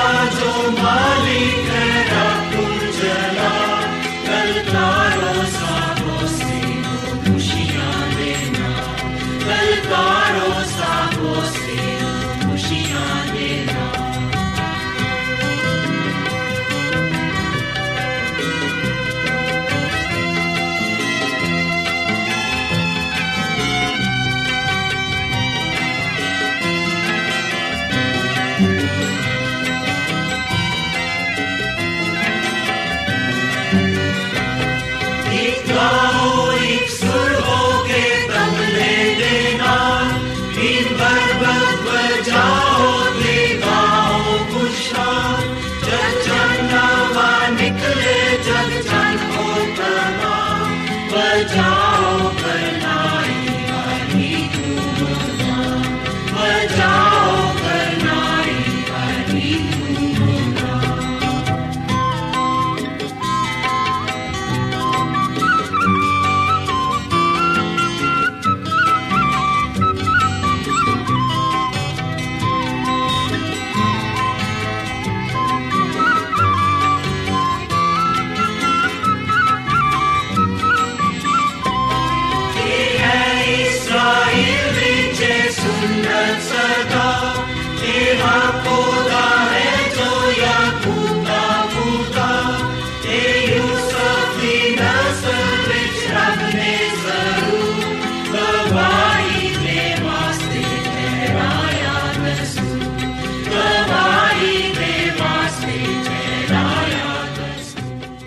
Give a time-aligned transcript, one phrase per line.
[0.00, 1.17] I don't mind.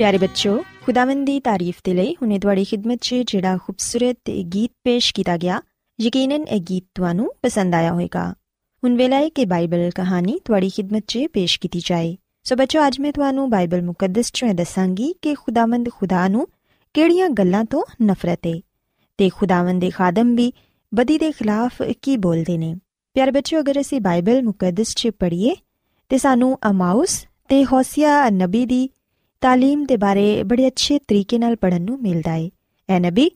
[0.02, 5.14] ਪਿਆਰੇ ਬੱਚੋ ਖੁਦਾਵੰਦ ਦੀ ਤਾਰੀਫ ਦੇ ਲਈ ਹੁਨੇ ਤੁਹਾਡੀ ਖidmat 'ਚ ਜਿਹੜਾ ਖੂਬਸੂਰਤ ਗੀਤ ਪੇਸ਼
[5.14, 5.60] ਕੀਤਾ ਗਿਆ
[6.00, 8.24] ਯਕੀਨਨ ਇਹ ਗੀਤ ਤੁਹਾਨੂੰ ਪਸੰਦ ਆਇਆ ਹੋਵੇਗਾ
[8.84, 13.00] ਹੁਣ ਵੇਲਾ ਹੈ ਕਿ ਬਾਈਬਲ ਕਹਾਣੀ ਤੁਹਾਡੀ ਖidmat 'ਚ ਪੇਸ਼ ਕੀਤੀ ਜਾਏ ਸੋ ਬੱਚੋ ਅੱਜ
[13.00, 16.48] ਮੈਂ ਤੁਹਾਨੂੰ ਬਾਈਬਲ ਮੁਕੱਦਸ 'ਚੋਂ ਦੱਸਾਂਗੀ ਕਿ ਖੁਦਾਵੰਦ ਖੁਦਾ ਨੂੰ
[16.96, 18.54] ਕਿਹੜੀਆਂ ਗੱਲਾਂ ਤੋਂ ਨਫ਼ਰਤ ਹੈ
[19.20, 20.52] ਤੇ ਖੁਦਾਵੰਦ ਦੇ ਖਾਦਮ ਵੀ
[20.92, 22.74] ਬਦੀ ਦੇ ਖਿਲਾਫ ਕੀ ਬੋਲਦੇ ਨੇ
[23.16, 25.56] ਪਿਆਰੇ ਬੱਚੋ ਅਗਰ ਅਸੀਂ ਬਾਈਬਲ ਮੁਕੱਦਸ 'ਚ ਪੜ੍ਹੀਏ
[26.12, 27.16] ਤੇ ਸਾਨੂੰ ਅਮਾਉਸ
[27.50, 28.88] ਤੇ ਹੋਸੀਆ ਨਬੀ ਦੀ
[29.42, 32.50] ਤਾਲੀਮ ਦੇ ਬਾਰੇ ਬੜੇ ਅੱਛੇ ਤਰੀਕੇ ਨਾਲ ਪੜਨ ਨੂੰ ਮਿਲਦਾ ਹੈ
[32.90, 33.30] ਐ ਨਬੀ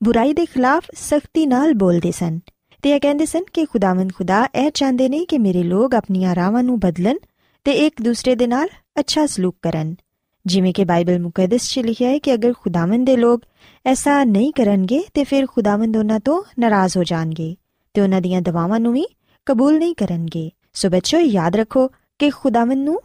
[0.00, 2.38] ਬੁਰਾਈ ਦੇ ਖਿਲਾਫ ਸਖਤੀ ਨਾਲ ਬੋਲਦੇ ਸਨ
[2.84, 6.62] ਤੇ ਇਹ ਕਹਿੰਦੇ ਸਨ ਕਿ ਖੁਦਾਵੰਦ ਖੁਦਾ ਇਹ ਚਾਹੁੰਦੇ ਨੇ ਕਿ ਮੇਰੇ ਲੋਕ ਆਪਣੀਆਂ ਰਾਵਾਂ
[6.62, 7.18] ਨੂੰ ਬਦਲਣ
[7.66, 8.68] ਤੇ ਇੱਕ ਦੂਸਰੇ ਦੇ ਨਾਲ
[9.00, 9.94] ਅੱਛਾ ਸਲੂਕ ਕਰਨ
[10.44, 13.42] ਜਿਵੇਂ ਕਿ ਬਾਈਬਲ ਮੁਕੱਦਸ 'ਚ ਲਿਖਿਆ ਹੈ ਕਿ ਅਗਰ ਖੁਦਾਵੰਦ ਦੇ ਲੋਕ
[13.86, 17.54] ਐਸਾ ਨਹੀਂ ਕਰਨਗੇ ਤੇ ਫਿਰ ਖੁਦਾਵੰਦ ਉਹਨਾਂ ਤੋਂ ਨਾਰਾਜ਼ ਹੋ ਜਾਣਗੇ
[17.94, 19.06] ਤੇ ਉਹਨਾਂ ਦੀਆਂ ਦਵਾਵਾਂ ਨੂੰ ਵੀ
[19.46, 21.86] ਕਬੂਲ ਨਹੀਂ ਕਰਨਗੇ ਸੋ ਬੱਚੋ ਯਾਦ ਰੱਖੋ
[22.18, 23.00] ਕਿ ਖੁਦਾਵੰਦ ਨੂੰ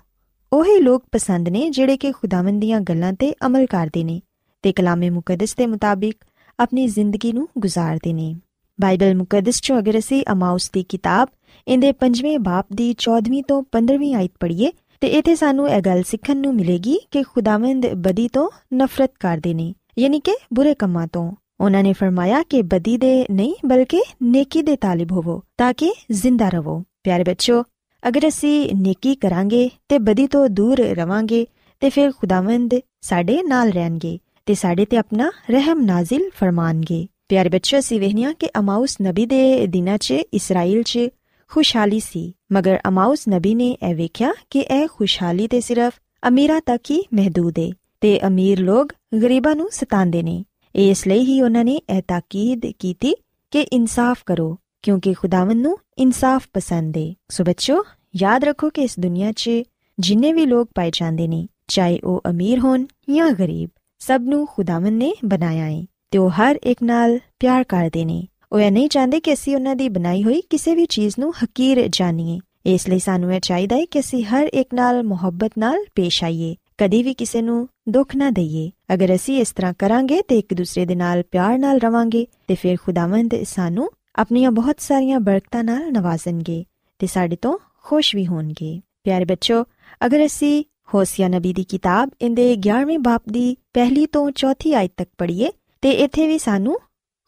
[0.54, 4.22] ਉਹੀ ਲੋਕ ਪਸੰਦ ਨੇ ਜਿਹੜੇ ਕਿ ਖੁਦਾਵੰਦ ਦੀਆਂ ਗੱਲਾਂ ਤੇ ਅਮਲ ਕਰਦੇ ਨੇ
[4.62, 6.16] ਤੇ ਕਲਾਮੇ ਮੁਕੱਦਸ ਦੇ ਮੁਤਾਬਿਕ
[6.60, 8.36] ਆਪਣੀ ਜ਼ਿੰਦਗੀ ਨੂੰ ਗੁਜ਼ਾਰਦੇ ਨੇ।
[8.82, 11.28] ਬਾਈਬਲ ਮੁਕੱਦਸ ਚੋਂ ਅਗਰ ਅਸੀਂ ਅਮਾਉਸ ਦੀ ਕਿਤਾਬ
[11.68, 14.72] ਇਹਦੇ 5ਵੇਂ ਬਾਪ ਦੀ 14ਵੀਂ ਤੋਂ 15ਵੀਂ ਆਇਤ ਪੜ੍ਹੀਏ
[15.02, 19.74] ਤੇ ਇਥੇ ਸਾਨੂੰ ਇਹ ਗੱਲ ਸਿੱਖਣ ਨੂੰ ਮਿਲੇਗੀ ਕਿ ਖੁਦਾਵੰਦ ਬਦੀ ਤੋਂ ਨਫ਼ਰਤ ਕਰਦੇ ਨੇ,
[20.00, 24.76] ਯਾਨੀ ਕਿ ਬੁਰੇ ਕੰਮਾਂ ਤੋਂ। ਉਹਨਾਂ ਨੇ ਫਰਮਾਇਆ ਕਿ ਬਦੀ ਦੇ ਨਹੀਂ ਬਲਕਿ ਨੇਕੀ ਦੇ
[24.76, 27.64] ਤਾਲਿਬ ਹੋਵੋ ਤਾਂ ਕਿ ਜ਼ਿੰਦਾ ਰਹੋ। ਪਿਆਰੇ ਬੱਚੋ
[28.08, 31.46] ਅਗਰ ਅਸੀਂ ਨੇਕੀ ਕਰਾਂਗੇ ਤੇ ਬਦੀ ਤੋਂ ਦੂਰ ਰਵਾਂਗੇ,
[31.80, 37.80] ਤੇ ਫਿਰ ਖੁਦਾਵੰਦ ਸਾਡੇ ਨਾਲ ਰਹਿਣਗੇ ਤੇ ਸਾਡੇ ਤੇ ਆਪਣਾ ਰਹਿਮ ਨਾਜ਼ਿਲ ਫਰਮਾਨਗੇ। ਪਿਆਰੇ ਬੱਚੋ
[37.80, 41.00] ਅਸੀਂ ਵੇਖਨੀਆ ਕਿ ਅਮਾਉਸ ਨਬੀ ਦੇ ਦਿਨਾਂ 'ਚ, ਇਸਰਾਇਲ 'ਚ
[41.48, 45.94] ਖੁਸ਼ਹਾਲੀ ਸੀ। ਮਗਰ ਅਮਾਉਸ ਨਬੀ ਨੇ ਇਹ ਵੇਖਿਆ ਕਿ ਇਹ ਖੁਸ਼ਹਾਲੀ ਤੇ ਸਿਰਫ
[46.28, 47.70] ਅਮੀਰਾਂ ਤੱਕ ਹੀ ਮਹਦੂਦ ਹੈ
[48.02, 50.44] ਤੇ ਅਮੀਰ ਲੋਕ ਗਰੀਬਾਂ ਨੂੰ ਸਤਾਉਂਦੇ ਨੇ।
[50.76, 53.14] ਇਸ ਲਈ ਹੀ ਉਹਨਾਂ ਨੇ ਇਹ ਤਾਕੀਦ ਕੀਤੀ
[53.52, 57.84] ਕਿ ਇਨਸਾਫ ਕਰੋ। ਕਿਉਂਕਿ ਖੁਦਾਵੰਦ ਨੂੰ ਇਨਸਾਫ ਪਸੰਦ ਹੈ ਸੋ ਬੱਚੋ
[58.16, 59.50] ਯਾਦ ਰੱਖੋ ਕਿ ਇਸ ਦੁਨੀਆ 'ਚ
[59.98, 63.70] ਜਿੰਨੇ ਵੀ ਲੋਕ ਪਾਏ ਜਾਂਦੇ ਨੇ, ਚਾਹੇ ਉਹ ਅਮੀਰ ਹੋਣ ਜਾਂ ਗਰੀਬ,
[64.00, 68.60] ਸਭ ਨੂੰ ਖੁਦਾਵੰਦ ਨੇ ਬਣਾਇਆ ਹੈ ਤੇ ਉਹ ਹਰ ਇੱਕ ਨਾਲ ਪਿਆਰ ਕਰਦੇ ਨੇ। ਉਹ
[68.60, 72.40] ਇਹ ਨਹੀਂ ਚਾਹੁੰਦੇ ਕਿ ਅਸੀਂ ਉਹਨਾਂ ਦੀ ਬਣਾਈ ਹੋਈ ਕਿਸੇ ਵੀ ਚੀਜ਼ ਨੂੰ ਹਕੀਰ ਜਾਣੀਏ
[72.66, 76.56] ਇਸ ਲਈ ਸਾਨੂੰ ਇਹ ਚਾਹੀਦਾ ਹੈ ਕਿ ਅਸੀਂ ਹਰ ਇੱਕ ਨਾਲ ਮੁਹੱਬਤ ਨਾਲ ਪੇਸ਼ ਆਈਏ,
[76.78, 80.86] ਕਦੀ ਵੀ ਕਿਸੇ ਨੂੰ ਦੁੱਖ ਨਾ ਦਈਏ। ਅਗਰ ਅਸੀਂ ਇਸ ਤਰ੍ਹਾਂ ਕਰਾਂਗੇ ਤੇ ਇੱਕ ਦੂਸਰੇ
[80.86, 86.66] ਦੇ ਨਾਲ ਪਿਆਰ ਨਾਲ ਰਵਾਂਗੇ, ਤੇ ਫਿਰ ਖੁਦਾਵੰਦ ਸਾਨੂੰ ਆਪਣੀਆਂ ਬਹੁਤ ਸਾਰੀਆਂ ਬਰਕਤਾਂ ਨਾਲ ਨਵਾਜ਼ਣਗੇ
[87.00, 89.64] ਤੇ ਸਾਡੇ ਤੋਂ ਖੁਸ਼ ਵੀ ਹੋਣਗੇ। ਪਿਆਰੇ ਬੱਚੋ,
[90.06, 90.64] ਅਗਰ ਅਸੀਂ
[90.94, 95.52] ਹੋਸੀਆ ਨਬੀ ਦੀ ਕਿਤਾਬ ਇਹਦੇ 11ਵੇਂ ਬਾਪ ਦੀ ਪਹਿਲੀ ਤੋਂ ਚੌਥੀ ਆਇਤ ਤੱਕ ਪੜ੍ਹੀਏ,
[95.82, 96.80] ਤੇ ਇੱਥੇ ਵੀ ਸਾਨੂੰ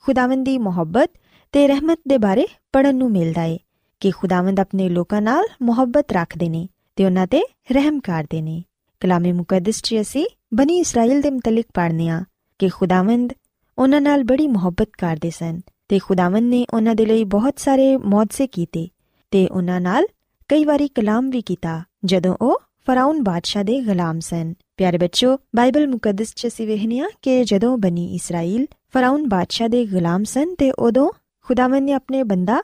[0.03, 1.11] ਖੁਦਾਵੰਦ ਦੀ ਮੁਹੱਬਤ
[1.51, 3.57] ਤੇ ਰਹਿਮਤ ਦੇ ਬਾਰੇ ਪੜਨ ਨੂੰ ਮਿਲਦਾ ਹੈ
[3.99, 7.41] ਕਿ ਖੁਦਾਵੰਦ ਆਪਣੇ ਲੋਕਾਂ ਨਾਲ ਮੁਹੱਬਤ ਰੱਖਦੇ ਨੇ ਤੇ ਉਹਨਾਂ ਤੇ
[7.71, 8.63] ਰਹਿਮ ਕਰਦੇ ਨੇ।
[8.99, 12.23] ਕਲਾਮੇ ਮੁਕੱਦਸ 'ਚ ਅਸੀਂ ਬਨੀ ਇਸਰਾਇਲ ਦੇ ਮਤਲਕ ਪੜ੍ਹਨੇ ਆ
[12.59, 13.33] ਕਿ ਖੁਦਾਵੰਦ
[13.77, 18.46] ਉਹਨਾਂ ਨਾਲ ਬੜੀ ਮੁਹੱਬਤ ਕਰਦੇ ਸਨ ਤੇ ਖੁਦਾਵੰਦ ਨੇ ਉਹਨਾਂ ਦੇ ਲਈ ਬਹੁਤ ਸਾਰੇ ਮੌਜਜ਼ੇ
[18.46, 18.88] ਕੀਤੇ
[19.30, 20.06] ਤੇ ਉਹਨਾਂ ਨਾਲ
[20.48, 25.86] ਕਈ ਵਾਰੀ ਕਲਾਮ ਵੀ ਕੀਤਾ ਜਦੋਂ ਉਹ ਫਰਾਉਨ ਬਾਦਸ਼ਾਹ ਦੇ ਗੁਲਾਮ ਸਨ ਪਿਆਰੇ ਬੱਚੋ ਬਾਈਬਲ
[25.86, 31.10] ਮੁਕੱਦਸ 'ਚ ਅਸੀਂ ਵੇਖਨੀਆ ਕਿ ਜਦੋਂ ਬਨੀ ਇਸਰਾਇਲ ਫਰਾਉਨ ਬਾਦਸ਼ਾਹ ਦੇ ਗੁਲਾਮ ਸਨ ਤੇ ਉਦੋਂ
[31.40, 32.62] ਖੁਦਾਵੰਦ ਨੇ ਆਪਣੇ ਬੰਦਾ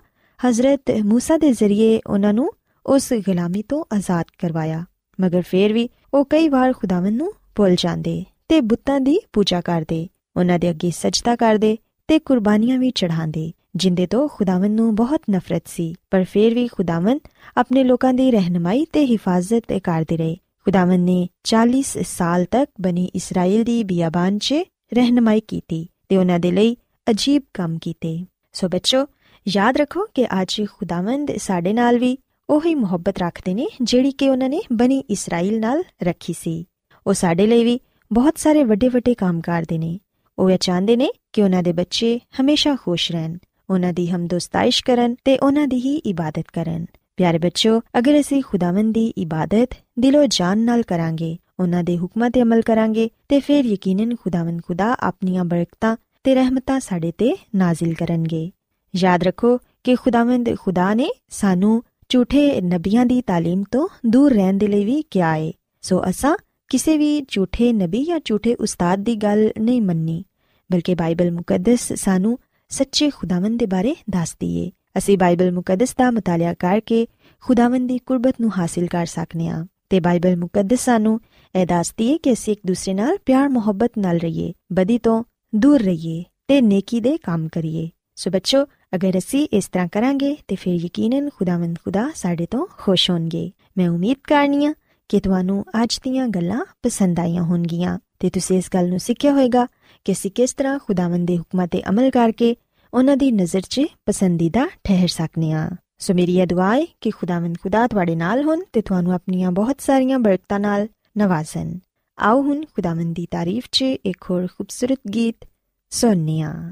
[0.49, 2.51] ਹਜ਼ਰਤ موسی ਦੇ ਜ਼ਰੀਏ ਉਹਨਾਂ ਨੂੰ
[2.87, 4.85] ਉਸ ਗੁਲਾਮੀ ਤੋਂ ਆਜ਼ਾਦ ਕਰਵਾਇਆ
[5.21, 10.09] ਮਗਰ ਫੇਰ ਵੀ ਉਹ ਕਈ ਵਾਰ ਖੁਦਾਵੰਦ ਨੂੰ ਭੁੱਲ ਜਾਂਦੇ ਤੇ ਬੁੱਤਾਂ ਦੀ ਪੂਜਾ ਕਰਦੇ
[10.37, 11.77] ਉਹਨਾਂ ਦੇ ਅੱਗੇ ਸਜਦਾ ਕਰਦੇ
[12.08, 17.20] ਤੇ ਕੁਰਬਾਨੀਆਂ ਵੀ ਚੜਾਉਂਦੇ ਜਿੰਦੇ ਤੋਂ ਖੁਦਾਵੰਦ ਨੂੰ ਬਹੁਤ ਨਫ਼ਰਤ ਸੀ। ਪਰ ਫਿਰ ਵੀ ਖੁਦਾਵੰਦ
[17.58, 23.64] ਆਪਣੇ ਲੋਕਾਂ ਦੀ ਰਹਿਨਮਾਈ ਤੇ ਹਿਫਾਜ਼ਤ ਕਰਦੇ ਰਹੇ। ਖੁਦਾਵੰਦ ਨੇ 40 ਸਾਲ ਤੱਕ ਬਣੀ ਇਸਰਾਇਲ
[23.64, 24.54] ਦੀ ਬਿਆਬਾਨ 'ਚ
[24.94, 26.78] ਰਹਿਨਮਾਈ ਕੀਤੀ ਤੇ ਉਹਨਾਂ ਦੇ ਲਈ
[27.10, 29.06] ਅਜੀਬ ਕੰਮ ਕੀਤੇ। ਸੋ ਬੱਚੋ,
[29.48, 32.18] ਯਾਦ ਰੱਖੋ ਕਿ ਅੱਜ ਖੁਦਾਵੰਦ ਸਾਡੇ ਨਾਲ ਵੀ
[32.50, 36.66] ਉਹੀ ਮੁਹੱਬਤ ਰੱਖਦੇ ਨੇ ਜਿਹੜੀ ਕਿ ਉਹਨਾਂ ਨੇ ਬਣੀ ਇਸਰਾਇਲ ਨਾਲ ਰੱਖੀ ਸੀ।
[37.08, 37.80] ਉਹ ਸਾਡੇ ਲਈ ਵੀ
[38.14, 40.00] ਬਹੁਤ ਸਾਰੇ ਵੱਡੇ ਵੱਡੇ ਕੰਮ ਕਰਦੇ ਨੇ।
[40.39, 43.37] ਉਹ ਇਹ ਚਾਹੁੰਦੇ ਨੇ ਕਿ ਉਹਨਾਂ ਦੇ ਬੱਚੇ ਹਮੇਸ਼ਾ ਖੁਸ਼ ਰਹਿਣ
[43.71, 46.85] ਉਹਨਾਂ ਦੀ ਹਮਦੋਸਤਾਇਸ਼ ਕਰਨ ਤੇ ਉਹਨਾਂ ਦੀ ਹੀ ਇਬਾਦਤ ਕਰਨ
[47.17, 52.43] ਪਿਆਰੇ ਬੱਚੋ ਅਗਰ ਅਸੀਂ ਖੁਦਾਵੰਦ ਦੀ ਇਬਾਦਤ ਦਿਲੋਂ ਜਾਨ ਨਾਲ ਕਰਾਂਗੇ ਉਹਨਾਂ ਦੇ ਹੁਕਮਾਂ ਤੇ
[52.43, 58.51] ਅਮਲ ਕਰਾਂਗੇ ਤੇ ਫਿਰ ਯਕੀਨਨ ਖੁਦਾਵੰਦ ਖੁਦਾ ਆਪਣੀਆਂ ਬਰਕਤਾਂ ਤੇ ਰਹਿਮਤਾਂ ਸਾਡੇ ਤੇ ਨਾਜ਼ਿਲ ਕਰਨਗੇ
[58.95, 64.67] ਯਾਦ ਰੱਖੋ ਕਿ ਖੁਦਾਵੰਦ ਖੁਦਾ ਨੇ ਸਾਨੂੰ ਝੂਠੇ ਨਬੀਆਂ ਦੀ تعلیم ਤੋਂ ਦੂਰ ਰਹਿਣ ਦੇ
[64.67, 65.51] ਲਈ ਵੀ ਕਿਹਾ ਹੈ
[65.83, 66.37] ਸੋ ਅਸਾਂ
[66.72, 70.24] ਕਿਸੇ ਵੀ ਝੂਠੇ ਨਬੀ ਜਾਂ ਝੂਠੇ ਉਸਤਾਦ ਦੀ ਗੱਲ ਨਹੀਂ ਮੰਨਣੀ
[70.72, 72.40] ਬਲਕਿ ਬਾਈਬਲ ਮੁਕੱਦਸ ਸਾਨੂੰ
[72.70, 77.08] ਸੱਚੇ ਖੁਦਾਵੰਦ ਦੇ ਬਾਰੇ ਦੱਸਦੀ ਏ ਅਸੀਂ ਬਾਈਬਲ ਮੁਕੱਦਸ ਦਾ ਮਤਾਲਿਆ ਕਰਕੇ
[77.42, 81.20] ਖੁਦਾਵੰਦ ਦੀ ਕੁਰਬਤ ਨੂੰ ਹਾਸਿਲ ਕਰ ਸਕਨੇ ਆ ਤੇ ਬਾਈਬਲ ਮੁਕੱਦਸ ਸਾਨੂੰ
[81.56, 85.24] ਇਹ ਦੱਸਦੀ ਏ ਕਿ ਅਸੀਂ ਇੱਕ ਦੂਸਰੇ ਨਾਲ ਪਿਆਰ, ਮੁਹੱਬਤ ਨਾਲ ਰਹੀਏ, ਬਦੀ ਤੋਂ
[85.56, 88.66] ਦੂਰ ਰਹੀਏ ਤੇ ਨੇਕੀ ਦੇ ਕੰਮ ਕਰੀਏ। ਸੋ ਬੱਚੋ,
[88.96, 93.90] ਅਗਰ ਅਸੀਂ ਇਸ ਤਰ੍ਹਾਂ ਕਰਾਂਗੇ ਤੇ ਫਿਰ ਯਕੀਨਨ ਖੁਦਾਵੰਦ ਖੁਦਾ ਸਾਡੇ ਤੋਂ ਖੁਸ਼ ਹੋਣਗੇ। ਮੈਂ
[93.90, 94.74] ਉਮੀਦ ਕਰਨੀਆ
[95.12, 99.68] ਕਿ ਤੁਹਾਨੂੰ ਅੱਜ ਦੀਆਂ ਗੱਲਾਂ ਪਸੰਦ ਆਈਆਂ ਹੋਣਗੀਆਂ। ਤੇ ਤੁਸੀਂ ਇਸ ਗੱਲ ਨੂੰ ਸਿੱਖਿਆ ਹੋਵੇਗਾ
[100.06, 102.56] ਕਿ ਅਸੀਂ ਕਿਸ ਤਰ੍ਹਾਂ ਖੁਦਾਵੰਦ ਦੇ ਹੁਕਮਾਂ ਤੇ ਅਮਲ ਕਰਕੇ
[102.94, 105.70] ਉਹਨਾਂ ਦੀ ਨਜ਼ਰ 'ਚ ਪਸੰਦੀਦਾ ਠਹਿਰ ਸਕਨੇ ਆ।
[106.00, 109.82] ਸੋ ਮੇਰੀ ਇਹ ਦੁਆ ਹੈ ਕਿ ਖੁਦਾਵੰਦ ਖੁਦਾ ਤੁਹਾਡੇ ਨਾਲ ਹੋਣ ਤੇ ਤੁਹਾਨੂੰ ਆਪਣੀਆਂ ਬਹੁਤ
[109.82, 110.88] ਸਾਰੀਆਂ ਬਰਕਤਾਂ ਨਾਲ
[111.18, 111.80] ਨਵਾਜ਼ਨ।
[112.20, 115.48] ਆਓ ਹੁਣ ਖੁਦਾਵੰਦ ਦੀ ਤਾਰੀਫ 'ਚ ਇੱਕ ਹੋਰ ਖੂਬਸੂਰਤ ਗੀਤ
[115.90, 116.72] ਸੁਣਨੇ ਆ।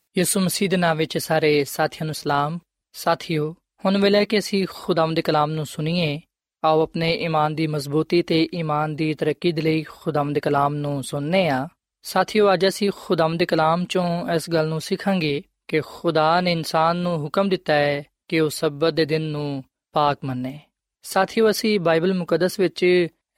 [0.17, 2.59] ਯਿਸੂ ਮਸੀਹ ਦੇ ਨਾਮ ਵਿੱਚ ਸਾਰੇ ਸਾਥੀਆਂ ਨੂੰ ਸਲਾਮ।
[2.93, 6.21] ਸਾਥੀਓ, ਹੁਣ ਵੇਲੇ ਕਿ ਅਸੀਂ ਖੁਦਾਮ ਦੇ ਕਲਾਮ ਨੂੰ ਸੁਣੀਏ,
[6.63, 11.03] ਆਓ ਆਪਣੇ ਈਮਾਨ ਦੀ ਮਜ਼ਬੂਤੀ ਤੇ ਈਮਾਨ ਦੀ ਤਰੱਕੀ ਦੇ ਲਈ ਖੁਦਾਮ ਦੇ ਕਲਾਮ ਨੂੰ
[11.03, 11.67] ਸੁਣਨੇ ਆ।
[12.01, 16.97] ਸਾਥੀਓ, ਅੱਜ ਅਸੀਂ ਖੁਦਾਮ ਦੇ ਕਲਾਮ ਚੋਂ ਇਸ ਗੱਲ ਨੂੰ ਸਿੱਖਾਂਗੇ ਕਿ ਖੁਦਾ ਨੇ ਇਨਸਾਨ
[16.97, 20.59] ਨੂੰ ਹੁਕਮ ਦਿੱਤਾ ਹੈ ਕਿ ਉਹ ਸਬਤ ਦੇ ਦਿਨ ਨੂੰ ਪਾਕ ਮੰਨੇ।
[21.01, 22.83] ਸਾਥੀਓ, ਅਸੀਂ ਬਾਈਬਲ ਮੁਕੱਦਸ ਵਿੱਚ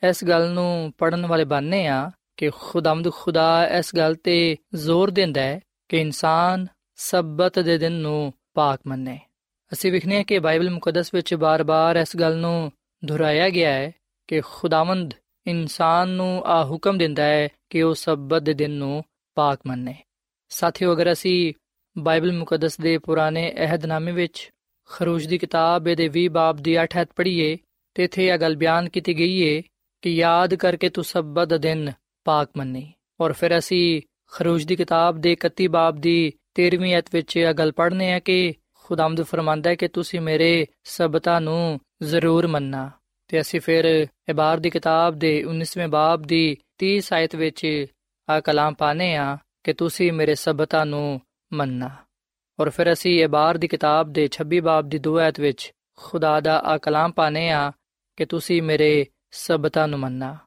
[0.09, 5.41] ਇਸ ਗੱਲ ਨੂੰ ਪੜਨ ਵਾਲੇ ਬਣਨੇ ਆ ਕਿ ਖੁਦਾਮਦ ਖੁਦਾ ਇਸ ਗੱਲ ਤੇ ਜ਼ੋਰ ਦਿੰਦਾ
[5.41, 5.59] ਹੈ
[5.89, 9.19] ਕਿ ਇਨਸਾਨ ਸਬਤ ਦੇ ਦਿਨ ਨੂੰ ਪਾਕ ਮੰਨੇ।
[9.73, 12.71] ਅਸੀਂ ਵਿਖਨੇ ਆ ਕਿ ਬਾਈਬਲ ਮੁਕੱਦਸ ਵਿੱਚ ਬਾਰ-ਬਾਰ ਇਸ ਗੱਲ ਨੂੰ
[13.05, 13.91] ਦੁਹਰਾਇਆ ਗਿਆ ਹੈ
[14.27, 15.13] ਕਿ ਖੁਦਾਵੰਦ
[15.47, 19.03] ਇਨਸਾਨ ਨੂੰ ਆ ਹੁਕਮ ਦਿੰਦਾ ਹੈ ਕਿ ਉਹ ਸਬਤ ਦੇ ਦਿਨ ਨੂੰ
[19.35, 19.95] ਪਾਕ ਮੰਨੇ।
[20.49, 21.53] ਸਾਥੀਓ, ਅਗਰ ਅਸੀਂ
[21.97, 24.51] ਬਾਈਬਲ ਮੁਕੱਦਸ ਦੇ ਪੁਰਾਣੇ ਅਹਿਦਨਾਮੇ ਵਿੱਚ
[24.89, 27.57] ਖਰੂਜ ਦੀ ਕਿਤਾਬ ਦੇ 20 ਬਾਬ ਦੀ 8 ਹੱਥ ਪੜ੍ਹੀਏ,
[27.93, 29.61] ਤੇ ਇਥੇ ਇਹ ਗੱਲ ਬਿਆਨ ਕੀਤੀ ਗਈ ਹੈ
[30.01, 31.91] ਕਿ ਯਾਦ ਕਰਕੇ ਤੂੰ ਸਬਤ ਦਾ ਦਿਨ
[32.23, 34.01] ਪਾਕ ਮੰਨੀ। ਔਰ ਫਿਰ ਅਸੀਂ
[34.35, 38.53] ਖਰੂਜ ਦੀ ਕਿਤਾਬ ਦੇ 31 ਬਾਬ ਦੀ 13ਵੀਂ ਅਧ ਵਿੱਚ ਇਹ ਗੱਲ ਪੜ੍ਹਨੇ ਆ ਕਿ
[38.73, 42.91] ਖੁਦਾਮਦ ਫਰਮਾਂਦਾ ਹੈ ਕਿ ਤੁਸੀਂ ਮੇਰੇ ਸਬਤਾਂ ਨੂੰ ਜ਼ਰੂਰ ਮੰਨਣਾ।
[43.27, 47.85] ਤੇ ਅਸੀਂ ਫਿਰ ਇਬਾਰ ਦੀ ਕਿਤਾਬ ਦੇ 19ਵੇਂ ਬਾਬ ਦੀ 30 ਆਇਤ ਵਿੱਚ
[48.29, 51.21] ਆ ਕਲਾਮ ਪਾਣੇ ਆ ਕਿ ਤੁਸੀਂ ਮੇਰੇ ਸਬਤਾਂ ਨੂੰ
[51.53, 51.89] ਮੰਨਣਾ।
[52.59, 56.59] ਔਰ ਫਿਰ ਅਸੀਂ ਇਬਾਰ ਦੀ ਕਿਤਾਬ ਦੇ 26 ਬਾਬ ਦੀ 2 ਆਇਤ ਵਿੱਚ ਖੁਦਾ ਦਾ
[56.59, 57.71] ਆ ਕਲਾਮ ਪਾਣੇ ਆ
[58.17, 60.37] ਕਿ ਤੁਸੀਂ ਮੇਰੇ ਸਬਤਾਂ ਨੂੰ ਮੰਨਣਾ।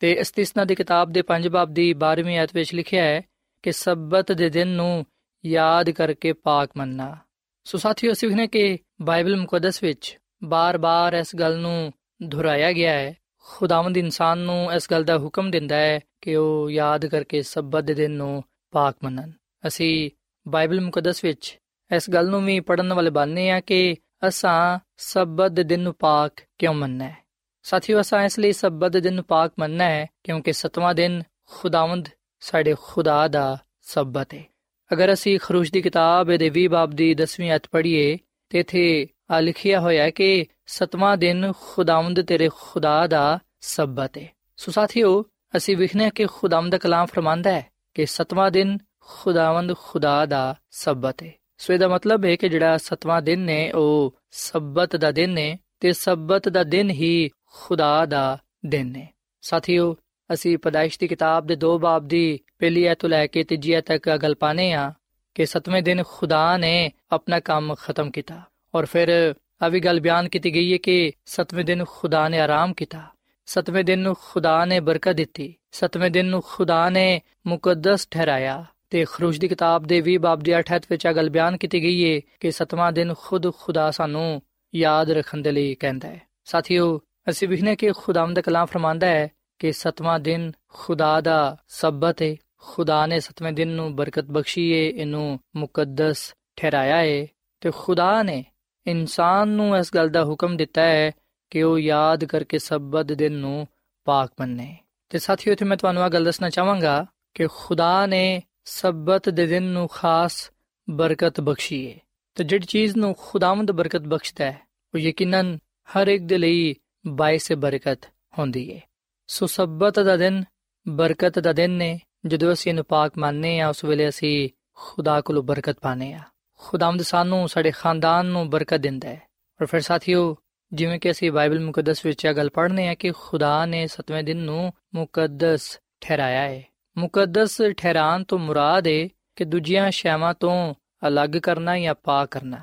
[0.00, 3.22] ਤੇ ਇਸਤਿਸਨਾ ਦੀ ਕਿਤਾਬ ਦੇ 5 ਬਾਬ ਦੀ 12ਵੀਂ ਆਇਤ ਵਿੱਚ ਲਿਖਿਆ ਹੈ
[3.62, 5.06] ਕਿ ਸਬਤ ਦੇ ਦਿਨ ਨੂੰ
[5.46, 7.16] ਯਾਦ ਕਰਕੇ ਪਾਕ ਮੰਨਣਾ।
[7.64, 11.92] ਸੋ ਸਾਥੀਓ, ਅਸੀਂ ਵਖਨੇ ਕਿ ਬਾਈਬਲ ਮੁਕੱਦਸ ਵਿੱਚ ਬਾਰ-ਬਾਰ ਇਸ ਗੱਲ ਨੂੰ
[12.22, 13.14] ਦੁਹਰਾਇਆ ਗਿਆ ਹੈ।
[13.44, 17.94] ਖੁਦਾਵੰਦ ਇਨਸਾਨ ਨੂੰ ਇਸ ਗੱਲ ਦਾ ਹੁਕਮ ਦਿੰਦਾ ਹੈ ਕਿ ਉਹ ਯਾਦ ਕਰਕੇ ਸਬਤ ਦੇ
[17.94, 19.30] ਦਿਨ ਨੂੰ ਪਾਕ ਮੰਨਣ।
[19.66, 20.10] ਅਸੀਂ
[20.48, 21.58] ਬਾਈਬਲ ਮੁਕੱਦਸ ਵਿੱਚ
[21.96, 23.96] ਇਸ ਗੱਲ ਨੂੰ ਵੀ ਪੜਨ ਵਾਲੇ ਬਣਨੇ ਆ ਕਿ
[24.28, 27.16] ਅਸਾਂ ਸਬਤ ਦੇ ਦਿਨ ਨੂੰ ਪਾਕ ਕਿਉਂ ਮੰਨਣਾ ਹੈ।
[27.64, 32.08] ਸਾਥੀਓ ਅਸਾਂ ਇਸ ਲਈ ਸਬਤ ਦੇ ਦਿਨ ਨੂੰ ਪਾਕ ਮੰਨਣਾ ਹੈ, ਕਿਉਂਕਿ ਸਤਵਾਂ ਦਿਨ ਖੁਦਾਵੰਦ
[32.42, 33.58] ਸਾਡੇ ਖੁਦਾ ਦਾ
[33.92, 34.44] ਸਬਤ ਹੈ
[34.90, 38.18] ਅਗਰ ਅਸੀਂ ਖਰੂਸ਼ ਦੀ ਕਿਤਾਬ ਦੇ 20 ਬਾਬ ਦੀ 10ਵੀਂ ਅਧ ਪੜ੍ਹੀਏ,
[38.50, 44.28] ਤੇ ਇਥੇ ਆ ਲਿਖਿਆ ਹੋਇਆ ਹੈ ਕਿ ਸਤਵਾਂ ਦਿਨ ਖੁਦਾਵੰਦ ਤੇਰੇ ਖੁਦਾ ਦਾ ਸਬਤ ਹੈ
[44.58, 45.24] ਸੋ ਸਾਥੀਓ,
[45.56, 51.22] ਅਸੀਂ ਵਿਖਨੇ ਕਿ ਖੁਦਾਵੰਦ ਦਾ ਕਲਾਮ ਫਰਮਾਂਦਾ ਹੈ ਕਿ ਸਤਵਾਂ ਦਿਨ ਖੁਦਾਵੰਦ ਖੁਦਾ ਦਾ ਸਬਤ
[51.22, 55.56] ਹੈ ਸੋ ਇਹਦਾ ਮਤਲਬ ਹੈ ਕਿ ਜਿਹੜਾ ਸਤਵਾਂ ਦਿਨ ਨੇ ਉਹ ਸਬਤ ਦਾ ਦਿਨ ਹੈ,
[55.80, 59.96] ਤੇ ਸਬਤ ਦਾ ਦਿਨ ਹੀ ਖੁਦਾ ਦਾ ਦਿਨ ਹੈ। ਸਾਥੀਓ,
[60.32, 63.86] ਅਸੀਂ ਪਦਾਇਸ਼ ਦੀ ਕਿਤਾਬ ਦੇ 2 ਬਾਬ ਦੀ ਪਹਿਲੀ ਐਤ ਤੋਂ ਲੈ ਕੇ ਤੀਜੀ ਐਤ
[63.86, 64.92] ਤੱਕ ਗੱਲ ਪਾਣੇ ਆ
[65.34, 68.42] ਕਿ ਸਤਵੇਂ ਦਿਨ ਖੁਦਾ ਨੇ ਆਪਣਾ ਕੰਮ ਖਤਮ ਕੀਤਾ।
[68.74, 73.02] ਔਰ ਫਿਰ ਆ ਗੱਲ ਬਿਆਨ ਕੀਤੀ ਗਈ ਹੈ ਕਿ ਸਤਵੇਂ ਦਿਨ ਖੁਦਾ ਨੇ ਆਰਾਮ ਕੀਤਾ।
[73.46, 79.04] ਸਤਵੇਂ ਦਿਨ ਨੂੰ ਖੁਦਾ ਨੇ ਬਰਕਤ ਦਿੱਤੀ। ਸਤਵੇਂ ਦਿਨ ਨੂੰ ਖੁਦਾ ਨੇ ਮੁਕੱਦਸ ਠਹਿਰਾਇਆ। ਤੇ
[79.04, 82.20] ਖਰੂਜ ਦੀ ਕਿਤਾਬ ਦੇ 20 ਬਾਬ ਦੀ 8 ਵਿੱਚ ਆ ਗੱਲ ਬਿਆਨ ਕੀਤੀ ਗਈ ਹੈ
[82.40, 84.42] ਕਿ ਸਤਵਾਂ ਦਿਨ ਖੁਦ ਖੁਦਾ ਸਾਨੂੰ
[84.74, 89.28] ਯਾਦ ਰੱਖਣ ਦੇ ਲਈ ਕਹਿੰਦਾ ਹੈ। ਸਾਥੀਓ ਅਸੀਂ ਵਿਖਨੇ ਕਿ ਖੁਦਾਵੰਦ ਦਾ ਕਲਾਮ ਫਰਮਾਂਦਾ ਹੈ
[89.58, 94.78] ਕਿ ਸਤਵਾਂ ਦਿਨ ਖੁਦਾ ਦਾ ਸਬਤ ਹੈ ਖੁਦਾ ਨੇ ਸਤਵੇਂ ਦਿਨ ਨੂੰ ਬਰਕਤ ਬਖਸ਼ੀ ਹੈ
[94.78, 97.26] ਇਹਨੂੰ ਮੁਕੱਦਸ ਠਹਿਰਾਇਆ ਹੈ
[97.60, 98.44] ਤੇ ਖੁਦਾ ਨੇ
[98.86, 101.12] ਇਨਸਾਨ ਨੂੰ ਇਸ ਗੱਲ ਦਾ ਹੁਕਮ ਦਿੱਤਾ ਹੈ
[101.50, 103.66] ਕਿ ਉਹ ਯਾਦ ਕਰਕੇ ਸਬਤ ਦਿਨ ਨੂੰ
[104.04, 104.76] ਪਾਕ ਮੰਨੇ।
[105.08, 109.62] ਤੇ ਸਾਥੀਓ ਤੇ ਮੈਂ ਤੁਹਾਨੂੰ ਇਹ ਗੱਲ ਦੱਸਣਾ ਚਾਹਾਂਗਾ ਕਿ ਖੁਦਾ ਨੇ ਸਬਤ ਦੇ ਦਿਨ
[109.62, 110.50] ਨੂੰ ਖਾਸ
[110.90, 111.98] ਬਰਕਤ ਬਖਸ਼ੀ ਏ।
[112.34, 114.60] ਤੇ ਜਿਹੜੀ ਚੀਜ਼ ਨੂੰ ਖੁਦਾਵੰਦ ਬਰਕਤ ਬਖਸ਼ਦਾ ਹੈ,
[114.94, 115.58] ਉਹ ਯਕੀਨਨ
[115.90, 116.74] ਹਰ ਇੱਕ ਦੇ ਲਈ
[117.06, 117.98] ਬਾਇਸ ਬਰਕਤ
[118.38, 118.80] ਹੁੰਦੀ ਹੈ
[119.26, 120.44] ਸੋ ਸਬਤ ਦਾ ਦਿਨ
[120.88, 125.42] ਬਰਕਤ ਦਾ ਦਿਨ ਨੇ, ਜਦੋਂ ਅਸੀਂ ਇਹਨੂੰ ਪਾਕ ਮੰਨਨੇ ਆ ਉਸ ਵੇਲੇ ਅਸੀਂ ਖੁਦਾ ਕੋਲੋਂ
[125.42, 126.20] ਬਰਕਤ ਪਾਣੇ ਆ
[126.58, 129.22] ਖੁਦਾਵੰਦ ਸਾਨੂੰ ਸਾਡੇ ਖਾਨਦਾਨ ਨੂੰ ਬਰਕਤ ਦਿੰਦਾ ਹੈ।
[129.60, 130.36] ਔਰ ਫਿਰ ਸਾਥੀਓ,
[130.72, 134.36] ਜਿਵੇਂ ਕਿ ਅਸੀਂ ਬਾਈਬਲ ਮੁਕੱਦਸ ਵਿੱਚ ਇਹ ਗੱਲ ਪੜ੍ਹਨੇ ਆ ਕਿ ਖੁਦਾ ਨੇ ਸਤਵੇਂ ਦਿਨ
[134.36, 136.64] ਨੂੰ ਮੁਕੱਦਸ ਠਹਿਰਾਇਆ ਹੈ।
[136.98, 140.74] ਮੁਕੱਦਸ ਠਹਿਰਾਣ ਤੋਂ ਮੁਰਾਦ ਹੈ ਕਿ ਦੂਜੀਆਂ ਸ਼ੈਵਾਂ ਤੋਂ
[141.08, 142.60] ਅਲੱਗ ਕਰਨਾ ਜਾਂ ਪਾਕ ਕਰਨਾ।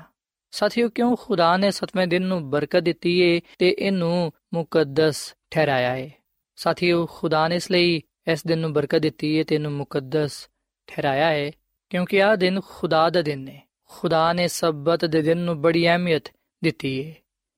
[0.50, 6.10] ਸਾਥੀਓ, ਕਿਉਂ ਖੁਦਾ ਨੇ ਸਤਵੇਂ ਦਿਨ ਨੂੰ ਬਰਕਤ ਦਿੱਤੀ ਏ ਤੇ ਇਹਨੂੰ ਮੁਕੱਦਸ ਠਹਿਰਾਇਆ ਏ?
[6.56, 10.48] ਸਾਥੀਓ, ਖੁਦਾ ਨੇ ਇਸ ਲਈ ਇਸ ਦਿਨ ਨੂੰ ਬਰਕਤ ਦਿੱਤੀ ਏ ਤੇ ਇਹਨੂੰ ਮੁਕੱਦਸ
[10.86, 11.52] ਠਹਿਰਾਇਆ ਏ,
[11.90, 16.32] ਕਿਉਂਕਿ ਆਹ ਦਿਨ ਖੁਦਾ ਦਾ ਦਿਨ ਹੈ ਖੁਦਾ ਨੇ ਸਬਤ ਦੇ ਦਿਨ ਨੂੰ ਬੜੀ ਅਹਿਮੀਅਤ
[16.64, 17.14] ਦਿੱਤੀ ਹੈ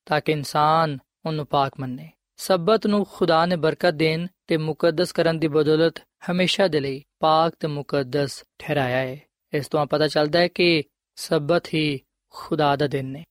[0.07, 5.39] ਤਾਂ ਕਿ ਇਨਸਾਨ ਉਹਨੂੰ ਪਾਕ ਮੰਨੇ। ਸਬਤ ਨੂੰ ਖੁਦਾ ਨੇ ਬਰਕਤ ਦੇਣ ਤੇ ਮੁਕੱਦਸ ਕਰਨ
[5.39, 5.99] ਦੀ ਬਦੌਲਤ
[6.31, 9.21] ਹਮੇਸ਼ਾ ਦੇ ਲਈ ਪਾਕ ਤੇ ਮੁਕੱਦਸ ਠਹਿਰਾਇਆ ਹੈ
[9.53, 10.83] ਇਸ ਤੋਂ ਪਤਾ ਚੱਲਦਾ ਹੈ ਕਿ
[11.17, 13.24] ਸਬਤ ਹੀ ਖੁਦਾ ਦਾ ਦਿਨ ਨੇ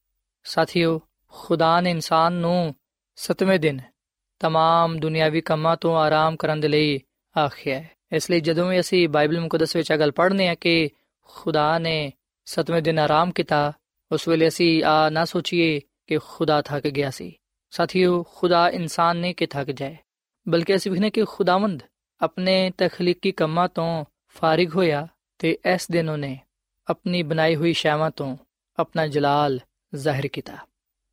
[0.44, 2.74] ਸਾਥੀਓ ਖੁਦਾ ਨੇ ਇਨਸਾਨ ਨੂੰ
[3.16, 3.80] ਸਤਵੇਂ ਦਿਨ
[4.40, 7.00] तमाम ਦੁਨਿਆਵੀ ਕੰਮਾਂ ਤੋਂ ਆਰਾਮ ਕਰਨ ਦੇ ਲਈ
[7.36, 10.90] ਆਖਿਆ ਹੈ ਇਸ ਲਈ ਜਦੋਂ ਵੀ ਅਸੀਂ ਬਾਈਬਲ ਮੁਕੱਦਸ ਵਿੱਚ ਇਹ ਗੱਲ ਪੜ੍ਹਨੇ ਆ ਕਿ
[11.22, 12.12] ਖੁਦਾ ਨੇ
[12.46, 13.72] ਸਤਵੇਂ ਦਿਨ ਆਰਾਮ ਕੀਤਾ
[14.12, 17.36] ਉਸ ਵੇਲੇ ਅਸੀਂ ਆ ਨਾ ਸੋਚੀਏ ਕਿ ਖੁਦਾ ਥੱਕ ਗਿਆ ਸੀ
[17.70, 19.96] ਸਾਥੀਓ ਖੁਦਾ ਇਨਸਾਨ ਨੇ ਕਿ ਥੱਕ ਜਾਏ
[20.48, 21.82] ਬਲਕਿ ਅਸੀਂ ਵਿਖਨੇ ਕਿ ਖੁਦਾਵੰਦ
[22.20, 26.38] ਆਪਣੇ ਤਖਲੀਕੀ ਕੰਮਾਂ ਤੋਂ ਫਾਰਿਗ ਹੋਇਆ ਤੇ ਇਸ ਦਿਨ ਉਹਨੇ
[26.88, 28.36] ਆਪਣੀ ਬਣਾਈ ਹੋਈ ਸ਼ੈਵਾਂ ਤੋਂ
[28.79, 29.59] ਆਪਣਾ ਜਲਾਲ
[29.95, 30.57] ਜ਼ਾਹਿਰ ਕੀਤਾ।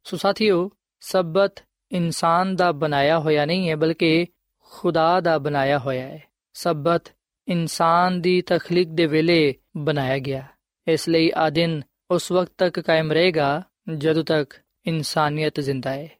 [0.04, 4.26] ਸੋ ਸਾਥੀਓ, ਸਬਤ ਇਨਸਾਨ ਦਾ ਬਣਾਇਆ ਹੋਇਆ ਨਹੀਂ ਹੈ, ਬਲਕਿ
[4.60, 7.02] ਖੁਦਾ ਦਾ ਬਣਾਇਆ ਹੋਇਆ ਹੈ। ਸਬਤ
[7.48, 10.46] ਇਨਸਾਨ ਦੀ ਤਖਲੀਕ ਦੇ ਵੇਲੇ ਬਣਾਇਆ ਗਿਆ।
[10.88, 13.62] ਇਸ ਲਈ ਆ ਦਿਨ ਉਸ ਵਕਤ ਤੱਕ ਕਾਇਮ ਰਹੇਗਾ
[13.96, 14.54] ਜਦੋਂ ਤੱਕ
[14.86, 16.10] ਇਨਸਾਨੀਅਤ ਜ਼ਿੰਦਾ ਹੈ।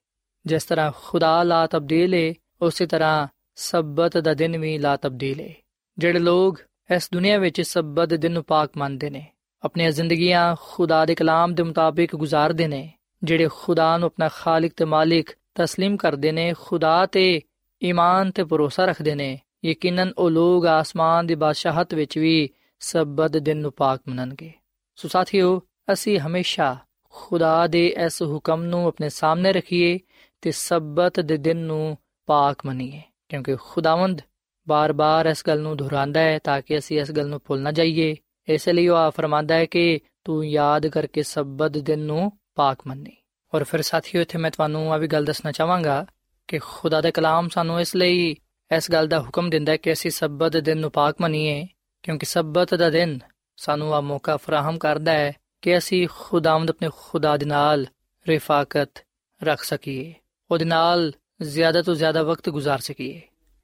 [0.47, 5.55] ਜਿਸ ਤਰ੍ਹਾਂ ਖੁਦਾ ਲਾ ਤਬਦੀਲ ਹੈ ਉਸੇ ਤਰ੍ਹਾਂ ਸਬਤ ਦਾ ਦਿਨ ਵੀ ਲਾ ਤਬਦੀਲ ਹੈ
[5.99, 6.55] ਜਿਹੜੇ ਲੋਗ
[6.97, 9.27] ਇਸ ਦੁਨੀਆ ਵਿੱਚ ਸਬਤ ਦੇ ਦਿਨ ਨੂੰ ਪਾਕ ਮੰਨਦੇ ਨੇ
[9.64, 12.90] ਆਪਣੀਆਂ ਜ਼ਿੰਦਗੀਆਂ ਖੁਦਾ ਦੇ ਕਲਾਮ ਦੇ ਮੁਤਾਬਿਕ ਗੁਜ਼ਾਰਦੇ ਨੇ
[13.24, 15.30] ਜਿਹੜੇ ਖੁਦਾ ਨੂੰ ਆਪਣਾ ਖਾਲਕ ਤੇ ਮਾਲਿਕ
[15.62, 17.42] تسلیم ਕਰਦੇ ਨੇ ਖੁਦਾ ਤੇ
[17.82, 22.50] ਈਮਾਨ ਤੇ ਭਰੋਸਾ ਰੱਖਦੇ ਨੇ ਯਕੀਨਨ ਉਹ ਲੋਗ ਆਸਮਾਨ ਦੀ ਬਾਦਸ਼ਾਹਤ ਵਿੱਚ ਵੀ
[22.82, 24.52] ਸਬਤ ਦਿਨ ਨੂੰ ਪਾਕ ਮੰਨਣਗੇ
[24.98, 25.60] ਸੋ ਸਾਥੀਓ
[25.94, 26.76] ਅਸੀਂ ਹਮੇਸ਼ਾ
[27.14, 30.00] ਖੁਦਾ ਦੇ ਇਸ ਹੁਕਮ ਨੂੰ ਆਪਣੇ ਸਾਹਮਣੇ ਰੱਖੀਏ
[30.42, 34.22] ਤੇ ਸਬਤ ਦੇ ਦਿਨ ਨੂੰ ਪਾਕ ਮੰਨੀਏ ਕਿਉਂਕਿ ਖੁਦਾਵੰਦ
[34.68, 38.16] ਬਾਰ-ਬਾਰ ਇਸ ਗੱਲ ਨੂੰ ਦੁਹਰਾਉਂਦਾ ਹੈ ਤਾਂ ਕਿ ਅਸੀਂ ਇਸ ਗੱਲ ਨੂੰ ਭੁੱਲ ਨਾ ਜਾਈਏ
[38.48, 43.16] ਇਸ ਲਈ ਉਹ ਫਰਮਾਂਦਾ ਹੈ ਕਿ ਤੂੰ ਯਾਦ ਕਰਕੇ ਸਬਤ ਦਿਨ ਨੂੰ ਪਾਕ ਮੰਨੀ
[43.54, 46.06] ਔਰ ਫਿਰ ਸਾਥੀਓ ਇੱਥੇ ਮੈਂ ਤੁਹਾਨੂੰ ਆ ਵੀ ਗੱਲ ਦੱਸਣਾ ਚਾਹਾਂਗਾ
[46.48, 48.36] ਕਿ ਖੁਦਾ ਦਾ ਕਲਾਮ ਸਾਨੂੰ ਇਸ ਲਈ
[48.72, 51.68] ਇਸ ਗੱਲ ਦਾ ਹੁਕਮ ਦਿੰਦਾ ਹੈ ਕਿ ਅਸੀਂ ਸਬਤ ਦੇ ਦਿਨ ਨੂੰ ਪਾਕ ਮੰਨੀਏ
[52.04, 53.20] ਕਿਉਂਕਿ ਸਬਤ ਦਾ ਦਿਨ
[53.58, 57.86] ਸਾਨੂੰ ਆ ਮੌਕਾ ਫਰਾਹਮ ਕਰਦਾ ਹੈ ਕਿ ਅਸੀਂ ਖੁਦਾਵੰਦ ਆਪਣੇ ਖੁਦਾ ਦੇ ਨਾਲ
[58.28, 59.04] ਰਿਫਾਕਤ
[59.44, 60.14] ਰੱਖ ਸਕੀਏ
[60.52, 63.22] ਉਹਦੇ ਨਾਲ ਜ਼ਿਆਦਾ ਤੋਂ ਜ਼ਿਆਦਾ ਵਕਤ گزار ਸਕੀਏ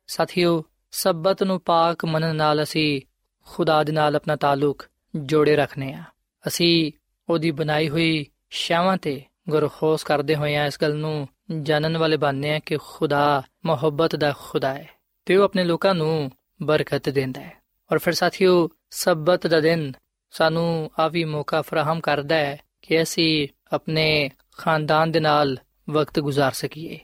[0.07, 3.01] ਸਾਥੀਓ ਸਬਤ ਨੂੰ ਪਾਕ ਮੰਨਣ ਨਾਲ ਅਸੀਂ
[3.47, 4.83] ਖੁਦਾ ਦੇ ਨਾਲ ਆਪਣਾ ਤਾਲੁਕ
[5.15, 6.03] ਜੋੜੇ ਰੱਖਨੇ ਆ
[6.47, 6.91] ਅਸੀਂ
[7.29, 11.27] ਉਹਦੀ ਬਣਾਈ ਹੋਈ ਸ਼ਾਵਾਂ ਤੇ ਗੁਰਖੋਸ ਕਰਦੇ ਹੋਏ ਆ ਇਸ ਗੱਲ ਨੂੰ
[11.61, 14.87] ਜਾਣਨ ਵਾਲੇ ਬਣਨੇ ਆ ਕਿ ਖੁਦਾ ਮੁਹੱਬਤ ਦਾ ਖੁਦਾ ਹੈ
[15.25, 16.31] ਤੇ ਉਹ ਆਪਣੇ ਲੋਕਾਂ ਨੂੰ
[16.63, 17.53] ਬਰਕਤ ਦਿੰਦਾ ਹੈ
[17.91, 19.93] ਔਰ ਫਿਰ ਸਾਥੀਓ ਸਬਤ ਦਾ ਦਿਨ
[20.31, 25.57] ਸਾਨੂੰ ਆ ਵੀ ਮੌਕਾ ਫਰਾਹਮ ਕਰਦਾ ਹੈ ਕਿ ਅਸੀਂ ਆਪਣੇ ਖਾਨਦਾਨ ਦੇ ਨਾਲ
[25.89, 26.99] ਵਕਤ گزار ਸਕੀਏ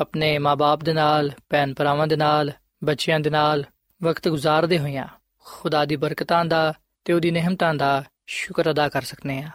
[0.00, 2.52] ਆਪਣੇ ਮਾਪੇ ਦੇ ਨਾਲ ਭੈਣ ਭਰਾਵਾਂ ਦੇ ਨਾਲ
[2.84, 3.64] ਬੱਚਿਆਂ ਦੇ ਨਾਲ
[4.02, 5.06] ਵਕਤ ਗੁਜ਼ਾਰਦੇ ਹੋਇਆਂ
[5.51, 6.73] ਖੁਦਾ ਦੀ ਬਰਕਤਾਂ ਦਾ
[7.05, 9.49] ਤੇ ਉਹਦੀ ਨਿਹਮਤਾਂ ਦਾ ਸ਼ੁਕਰ ਅਦਾ ਕਰ ਸਕਨੇ ਆ।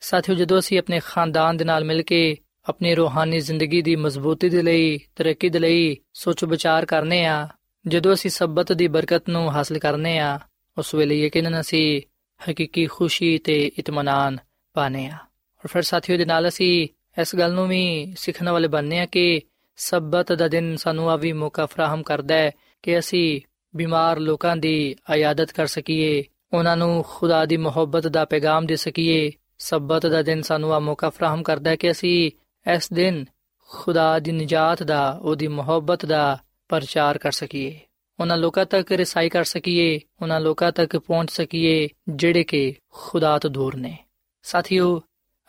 [0.00, 2.36] ਸਾਥੀਓ, ਜਦੋਂ ਅਸੀਂ ਆਪਣੇ ਖਾਨਦਾਨ ਦੇ ਨਾਲ ਮਿਲ ਕੇ
[2.68, 7.48] ਆਪਣੀ ਰੂਹਾਨੀ ਜ਼ਿੰਦਗੀ ਦੀ ਮਜ਼ਬੂਤੀ ਦੇ ਲਈ, ਤਰੱਕੀ ਦੇ ਲਈ ਸੋਚ ਵਿਚਾਰ ਕਰਨੇ ਆ,
[7.86, 10.38] ਜਦੋਂ ਅਸੀਂ ਸਬਤ ਦੀ ਬਰਕਤ ਨੂੰ ਹਾਸਲ ਕਰਨੇ ਆ,
[10.78, 12.02] ਉਸ ਵੇਲੇ ਯਕੀਨਨ ਅਸੀਂ
[12.50, 14.38] ਹਕੀਕੀ ਖੁਸ਼ੀ ਤੇ ਇਤਮਾਨਾਨ
[14.74, 15.14] ਪਾਣੇ ਆ।
[15.58, 16.88] ਔਰ ਫਿਰ ਸਾਥੀਓ ਦੇ ਨਾਲ ਅਸੀਂ
[17.20, 19.40] ਇਸ ਗੱਲ ਨੂੰ ਵੀ ਸਿੱਖਣ ਵਾਲੇ ਬਣਨੇ ਆ ਕਿ
[19.76, 22.50] ਸਬਤ ਦਾ ਦਿਨ ਸਾਨੂੰ ਆ ਵੀ ਮੌਕਾ ਫਰਾਹਮ ਕਰਦਾ ਹੈ
[22.82, 23.40] ਕਿ ਅਸੀਂ
[23.76, 29.32] ਬਿਮਾਰ ਲੋਕਾਂ ਦੀ ਆਯਾਦਤ ਕਰ ਸਕੀਏ, ਉਹਨਾਂ ਨੂੰ ਖੁਦਾ ਦੀ ਮੁਹੱਬਤ ਦਾ ਪੈਗਾਮ ਦੇ ਸਕੀਏ।
[29.58, 32.30] ਸਬਤ ਦਾ ਦਿਨ ਸਾਨੂੰ ਆ ਮੌਕਾ ਫਰਾਹਮ ਕਰਦਾ ਹੈ ਕਿ ਅਸੀਂ
[32.74, 33.24] ਇਸ ਦਿਨ
[33.68, 37.80] ਖੁਦਾ ਦੀ ਨਜਾਤ ਦਾ, ਉਹਦੀ ਮੁਹੱਬਤ ਦਾ ਪ੍ਰਚਾਰ ਕਰ ਸਕੀਏ।
[38.20, 43.50] ਉਹਨਾਂ ਲੋਕਾਂ ਤੱਕ ਰਸਾਈ ਕਰ ਸਕੀਏ, ਉਹਨਾਂ ਲੋਕਾਂ ਤੱਕ ਪਹੁੰਚ ਸਕੀਏ, ਜਿਹੜੇ ਕਿ ਖੁਦਾ ਤੋਂ
[43.50, 43.98] ਦੂਰ ਨੇ।
[44.42, 45.02] ਸਾਥੀਓ,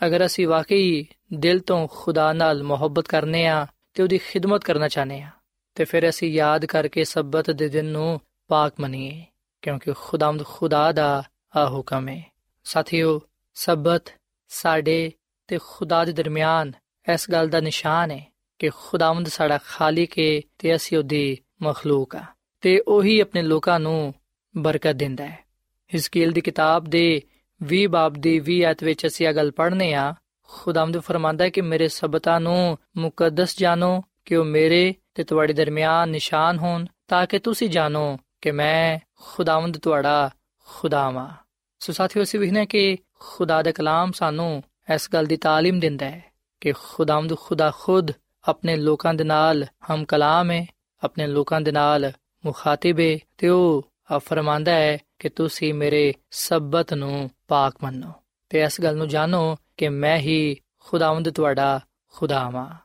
[0.05, 5.21] ਅਗਰ ਅਸੀਂ ਵਾਕਈ ਦਿਲ ਤੋਂ ਖੁਦਾ ਨਾਲ ਮੁਹੱਬਤ ਕਰਨੇ ਆ ਤੇ ਉਹਦੀ ਖਿਦਮਤ ਕਰਨਾ ਚਾਹਨੇ
[5.21, 5.29] ਆ
[5.75, 9.25] ਤੇ ਫਿਰ ਅਸੀਂ ਯਾਦ ਕਰਕੇ ਸਬਤ ਦੇ ਦਿਨ ਨੂੰ ਪਾਕ ਮੰਨੀਏ,
[9.61, 11.23] ਕਿਉਂਕਿ ਖੁਦਾਮਦ ਖੁਦਾ ਦਾ
[11.57, 12.23] ਆ ਹੁਕਮ ਹੈ
[12.63, 13.21] ਸਾਥੀਓ,
[13.53, 14.13] ਸਬਤ
[14.47, 15.11] ਸਾਡੇ
[15.47, 16.71] ਤੇ ਖੁਦਾ ਦੇ ਦਰਮਿਆਨ
[17.13, 22.23] ਇਸ ਗੱਲ ਦਾ ਨਿਸ਼ਾਨ ਹੈ ਕਿ ਖੁਦਾਵੰਦ ਸਾਡਾ ਖਾਲਿਕ ਹੈ ਤੇ ਅਸੀਂ ਉਹਦੀ ਮਖਲੂਕ ਆ
[22.61, 24.13] ਤੇ ਉਹੀ ਆਪਣੇ ਲੋਕਾਂ ਨੂੰ
[24.57, 25.45] ਬਰਕਤ ਦਿੰਦਾ ਹੈ।
[25.95, 27.21] ਹਿਸਕੀਲ ਦੀ ਕਿਤਾਬ ਦੇ
[27.61, 31.61] 20 ਬਾਬ ਦੀ 20 ਆਇਤ ਵਿੱਚ ਅਸੀਂ ਇਹ ਗੱਲ ਪੜ੍ਹਨੇ ਆ ਖੁਦਾਵੰਦ ਫਰਮਾਂਦਾ ਹੈ ਕਿ
[31.61, 37.38] ਮੇਰੇ ਸਬਤਾਂ ਨੂੰ ਮੁਕੱਦਸ ਜਾਣੋ ਕਿ ਉਹ ਮੇਰੇ ਤੇ ਤੁਹਾਡੇ ਦਰਮਿਆਨ ਨਿਸ਼ਾਨ ਹੋਣ ਤਾਂ ਕਿ
[37.38, 40.30] ਤੁਸੀਂ ਜਾਣੋ ਕਿ ਮੈਂ ਖੁਦਾਵੰਦ ਤੁਹਾਡਾ
[40.68, 41.34] ਖੁਦਾਵਾ
[41.80, 44.62] ਸੋ ਸਾਥੀਓ ਅਸੀਂ ਵਿਖਨੇ ਕਿ ਖੁਦਾ ਦਾ ਕਲਾਮ ਸਾਨੂੰ
[44.94, 46.22] ਇਸ ਗੱਲ ਦੀ تعلیم ਦਿੰਦਾ ਹੈ
[46.60, 48.10] ਕਿ ਖੁਦਾਵੰਦ ਖੁਦਾ ਖੁਦ
[48.48, 50.66] ਆਪਣੇ ਲੋਕਾਂ ਦੇ ਨਾਲ ਹਮ ਕਲਾਮ ਹੈ
[51.02, 52.12] ਆਪਣੇ ਲੋਕਾਂ ਦੇ ਨਾਲ
[52.44, 58.12] ਮੁਖਾਤਿਬ ਹੈ ਤੇ ਉਹ ਫਰਮਾਂਦਾ ਹੈ ਕਿ ਤੁਸੀਂ ਮੇਰੇ ਸਬਤ ਨੂੰ ਪਾਕ ਮੰਨੋ
[58.48, 61.80] ਤੇ ਇਸ ਗੱਲ ਨੂੰ ਜਾਣੋ ਕਿ ਮੈਂ ਹੀ ਖੁਦਾਵੰਦ ਤੁਹਾਡਾ
[62.12, 62.76] ਖੁਦਾਵਾ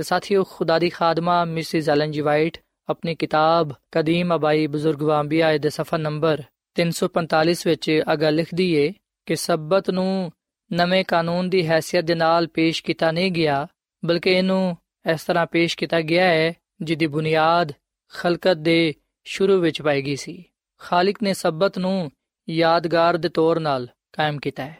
[0.00, 2.58] ਤੇ ਸਾਥੀਓ, ਖੁਦਾ ਦੀ ਖਾਦਮਾ, ਮਿਸਿਸ ਐਲਨ ਜੀ ਵਾਈਟ,
[2.88, 6.42] ਆਪਣੀ ਕਿਤਾਬ ਕਦੀਮ ਅਬਾਈ ਬਜ਼ੁਰਗ ਵਾਂਬੀਆ ਦੇ ਸਫਾ ਨੰਬਰ
[6.74, 8.92] 345 ਵਿੱਚ ਅਗਾ ਲਿਖਦੀ ਏ
[9.26, 10.32] ਕਿ ਸਬਤ ਨੂੰ
[10.72, 13.66] ਨਵੇਂ ਕਾਨੂੰਨ ਦੀ ਹیثیت ਦੇ ਨਾਲ ਪੇਸ਼ ਕੀਤਾ ਨਹੀਂ ਗਿਆ,
[14.04, 14.76] ਬਲਕਿ ਇਹਨੂੰ
[15.12, 17.72] ਇਸ ਤਰ੍ਹਾਂ ਪੇਸ਼ ਕੀਤਾ ਗਿਆ ਹੈ ਜਿਹਦੀ ਬੁਨਿਆਦ
[18.12, 20.44] ਖਲਕਤ ਦੇ ਸ਼ੁਰੂ ਵਿੱਚ ਪਾਈ ਗਈ ਸੀ।
[20.78, 22.10] ਖਾਲਕ ਨੇ ਸਬਤ ਨੂੰ
[22.50, 24.78] ਯਾਦਗਾਰ ਦੇ ਤੌਰ ਨਾਲ ਕਾਇਮ ਕੀਤਾ ਹੈ।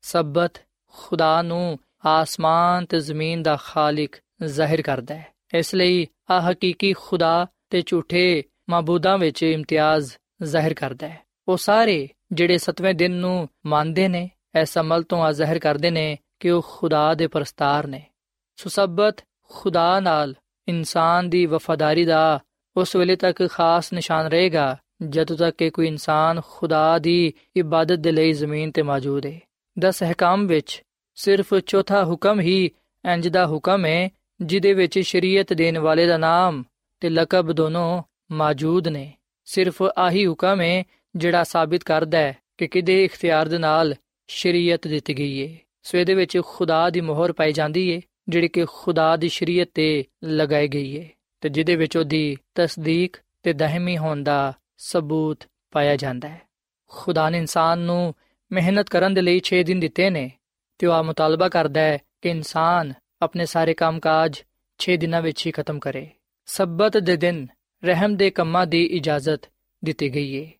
[0.00, 0.52] ਸਬਤ
[0.92, 4.10] ਖੁਦਾ ਨੂੰ ਆਸਮਾਨ ਤੇ ਜ਼ਮੀਨ ਦਾ ਖਾਲਕ
[4.42, 11.08] ਜ਼ਾਹਿਰ ਕਰਦਾ ਹੈ। ਇਸ ਲਈ ਆ ਹਕੀਕੀ ਖੁਦਾ ਤੇ ਝੂਠੇ ਮਾਬੂਦਾਂ ਵਿੱਚ ਇਮਤਿਆਜ਼ ਜ਼ਾਹਿਰ ਕਰਦਾ
[11.08, 14.30] ਹੈ। ਉਹ ਸਾਰੇ ਜਿਹੜੇ ਸਤਵੇਂ ਦਿਨ ਨੂੰ ਮੰਨਦੇ ਨੇ,
[14.62, 18.02] ਇਸ ਅਮਲ ਤੋਂ ਆ ਜ਼ਾਹਿਰ ਕਰਦੇ ਨੇ ਕਿ ਉਹ ਖੁਦਾ ਦੇ ਪਰਸਤਾਰ ਨੇ।
[18.56, 20.34] ਸੁਸਬਤ ਖੁਦਾ ਨਾਲ
[20.68, 22.40] ਇਨਸਾਨ ਦੀ ਵਫਾਦਾਰੀ ਦਾ
[22.76, 24.76] ਉਸ ਵੇਲੇ ਤੱਕ ਖਾਸ ਨਿਸ਼ਾਨ ਰਹੇਗਾ,
[25.08, 29.40] ਜਦੋਂ ਤੱਕ ਕਿ ਕੋਈ ਇਨਸਾਨ ਖੁਦਾ ਦੀ ਇਬਾਦਤ ਦੇ ਲਈ ਜ਼ਮੀਨ ਤੇ ਮੌਜੂਦ ਹੈ।
[29.78, 30.82] ਦਸ ਹਕਾਮ ਵਿੱਚ
[31.14, 32.70] ਸਿਰਫ ਚੌਥਾ ਹੁਕਮ ਹੀ
[33.12, 34.08] ਇੰਜ ਦਾ ਹੁਕਮ ਹੈ
[34.40, 36.64] ਜਿਦੇ ਵਿੱਚ ਸ਼ਰੀਅਤ ਦੇਣ ਵਾਲੇ ਦਾ ਨਾਮ
[37.00, 39.12] ਤੇ ਲਕਬ ਦੋਨੋਂ ਮੌਜੂਦ ਨੇ।
[39.44, 40.84] ਸਿਰਫ ਆਹੀ ਹੁਕਮ ਹੈ
[41.16, 43.94] ਜਿਹੜਾ ਸਾਬਿਤ ਕਰਦਾ ਹੈ ਕਿ ਕਿਦੇ ਇਖਤਿਆਰ ਦੇ ਨਾਲ
[44.28, 48.64] ਸ਼ਰੀਅਤ ਦਿੱਤੀ ਗਈ ਹੈ ਸੋ ਇਹਦੇ ਵਿੱਚ ਖੁਦਾ ਦੀ ਮੋਹਰ ਪਾਈ ਜਾਂਦੀ ਹੈ ਜਿਹੜੀ ਕਿ
[48.64, 51.08] ਖੁਦਾ ਦੀ ਸ਼ਰੀਅਤ ਤੇ ਲਗਾਈ ਗਈ ਹੈ
[51.40, 56.42] ਤੇ ਜਿਹਦੇ ਵਿੱਚ ਉਹਦੀ ਤਸਦੀਕ ਤੇ ਦਹਮੀ ਹੋਣ ਦਾ ਸਬੂਤ ਪਾਇਆ ਜਾਂਦਾ ਹੈ।
[56.88, 58.14] ਖੁਦਾ ਨੇ ਇਨਸਾਨ ਨੂੰ
[58.52, 60.30] ਮਿਹਨਤ ਕਰਨ ਦੇ ਲਈ 6 ਦਿਨ ਦਿੱਤੇ ਨੇ
[60.78, 62.92] ਤੇ ਉਹ ਆ ਮੁਤਾਲਬਾ ਕਰਦਾ ਹੈ ਕਿ ਇਨਸਾਨ
[63.22, 64.42] ਆਪਣੇ ਸਾਰੇ ਕੰਮਕਾਜ
[64.78, 66.10] 6 ਦਿਨਾਂ ਵਿੱਚ ਹੀ ਖਤਮ ਕਰੇ।
[66.46, 67.46] ਸਬਤ ਦੇ ਦਿਨ
[67.84, 69.40] ਰਹਿਮ ਦੇ ਕੰਮਾਂ ਦੀ ਇਜਾਜ਼ਤ
[69.84, 70.50] ਦਿੱਤੀ ਗਈ ਹੈ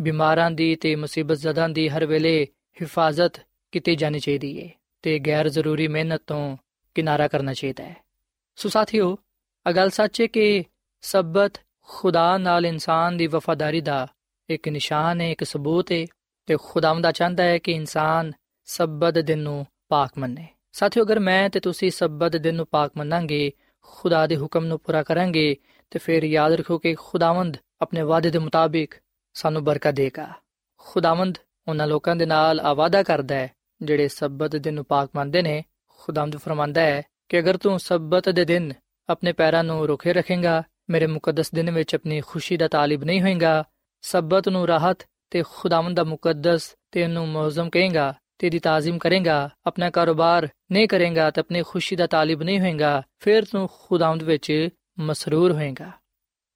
[0.00, 2.46] ਬਿਮਾਰਾਂ ਦੀ ਤੇ ਮੁਸੀਬਤ ਜ਼ਦਾਂ ਦੀ ਹਰ ਵੇਲੇ
[2.82, 3.40] ਹਿਫਾਜ਼ਤ
[3.72, 4.68] ਕੀਤੀ ਜਾਣੀ ਚਾਹੀਦੀ ਹੈ
[5.02, 6.56] ਤੇ ਗੈਰ ਜ਼ਰੂਰੀ ਮਿਹਨਤ ਤੋਂ
[6.94, 7.96] ਕਿਨਾਰਾ ਕਰਨਾ ਚਾਹੀਦਾ ਹੈ।
[8.56, 9.18] ਸੋ ਸਾਥੀਓ
[9.68, 10.64] ਅਗਲ ਸੱਚ ਹੈ ਕਿ
[11.00, 14.08] ਸਬਤ ਖੁਦਾ ਨਾਲ ਇਨਸਾਨ ਦੀ ਵਫਾਦਾਰੀ ਦਾ
[14.50, 16.04] ਇੱਕ ਨਿਸ਼ਾਨ ਹੈ ਇੱਕ ਸਬੂਤ ਹੈ
[16.46, 18.32] ਤੇ ਖੁਦਾਵੰਦਾ ਚਾਹੁੰਦਾ ਹੈ ਕਿ ਇਨਸਾਨ
[18.64, 23.52] ਸਬਤ ਦਿਨ ਨੂੰ ਪਾਕ ਮੰਨੇ। ਸਾਥੀਓ, ਅਗਰ ਮੈਂ ਤੇ ਤੁਸੀਂ ਸਬਤ ਦਿਨ ਨੂੰ ਪਾਕ ਮੰਨਾਂਗੇ,
[23.80, 25.56] ਖੁਦਾ ਦੇ ਹੁਕਮ ਨੂੰ ਪੂਰਾ ਕਰਾਂਗੇ,
[25.90, 28.94] ਤੇ ਫਿਰ ਯਾਦ ਰੱਖੋ ਕਿ ਖੁਦਾਵੰਦ ਆਪਣੇ ਵਾਅਦੇ ਦੇ ਮੁਤਾਬਿਕ
[29.34, 30.32] ਸਾਨੂੰ ਬਰਕਤ ਦੇਗਾ।
[30.76, 33.50] ਖੁਦਾਵੰਦ ਉਹਨਾਂ ਲੋਕਾਂ ਦੇ ਨਾਲ ਆਵਾਦਾ ਕਰਦਾ ਹੈ,
[33.82, 38.44] ਜਿਹੜੇ ਸਬਤ ਦਿਨ ਨੂੰ ਪਾਕ ਮੰਨਦੇ ਨੇ। ਖੁਦਾਵੰਦ ਫਰਮਾਂਦਾ ਹੈ ਕਿ ਅਗਰ ਤੂੰ ਸਬਤ ਦੇ
[38.44, 38.72] ਦਿਨ
[39.08, 43.64] ਆਪਣੇ ਪੈਰਾਂ ਨੂੰ ਰੁਕੇ ਰੱਖੇਗਾ, ਮੇਰੇ ਮੁਕੱਦਸ ਦਿਨ ਵਿੱਚ ਆਪਣੀ ਖੁਸ਼ੀ ਦਾ ਤਾਲਿਬ ਨਹੀਂ ਹੋਏਗਾ,
[44.02, 44.98] ਸਬਤ ਨੂੰ ਰਾਹਤ
[45.30, 51.30] ਤੇ ਖੁਦਾਵੰਦ ਦਾ ਮੁਕੱਦਸ ਤੇ ਉਹਨੂੰ ਮੌਜ਼ਮ ਕਹੇਗਾ ਤੇਰੀ ਤਾਜ਼ੀਮ ਕਰੇਗਾ, ਆਪਣਾ ਕਾਰੋਬਾਰ ਨਹੀਂ ਕਰੇਗਾ
[51.30, 54.68] ਤੇ ਆਪਣੀ ਖੁਸ਼ੀ ਦਾ ਤਾਲਿਬ ਨਹੀਂ ਹੋਏਗਾ, ਫਿਰ ਤੂੰ ਖੁਦਾਵੰਦ ਵਿੱਚ
[54.98, 55.90] ਮਸਰੂਰ ਹੋਏਗਾ।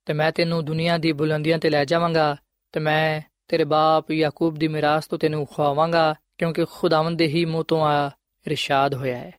[0.07, 2.37] ਤੇ ਮੈਂ ਤੈਨੂੰ ਦੁਨੀਆ ਦੀ ਬੁਲੰਦੀਆਂ ਤੇ ਲੈ ਜਾਵਾਂਗਾ
[2.73, 7.65] ਤੇ ਮੈਂ ਤੇਰੇ ਬਾਪ ਯਾਕੂਬ ਦੀ ਮਿਰਾਸ ਤੋਂ ਤੈਨੂੰ ਖਵਾਵਾਂਗਾ ਕਿਉਂਕਿ ਖੁਦਾਵੰਦ ਦੇ ਹੀ ਮੂੰਹ
[7.65, 8.11] ਤੋਂ ਆ
[8.47, 9.33] ਇਰਸ਼ਾਦ ਹੋਇਆ ਹੈ।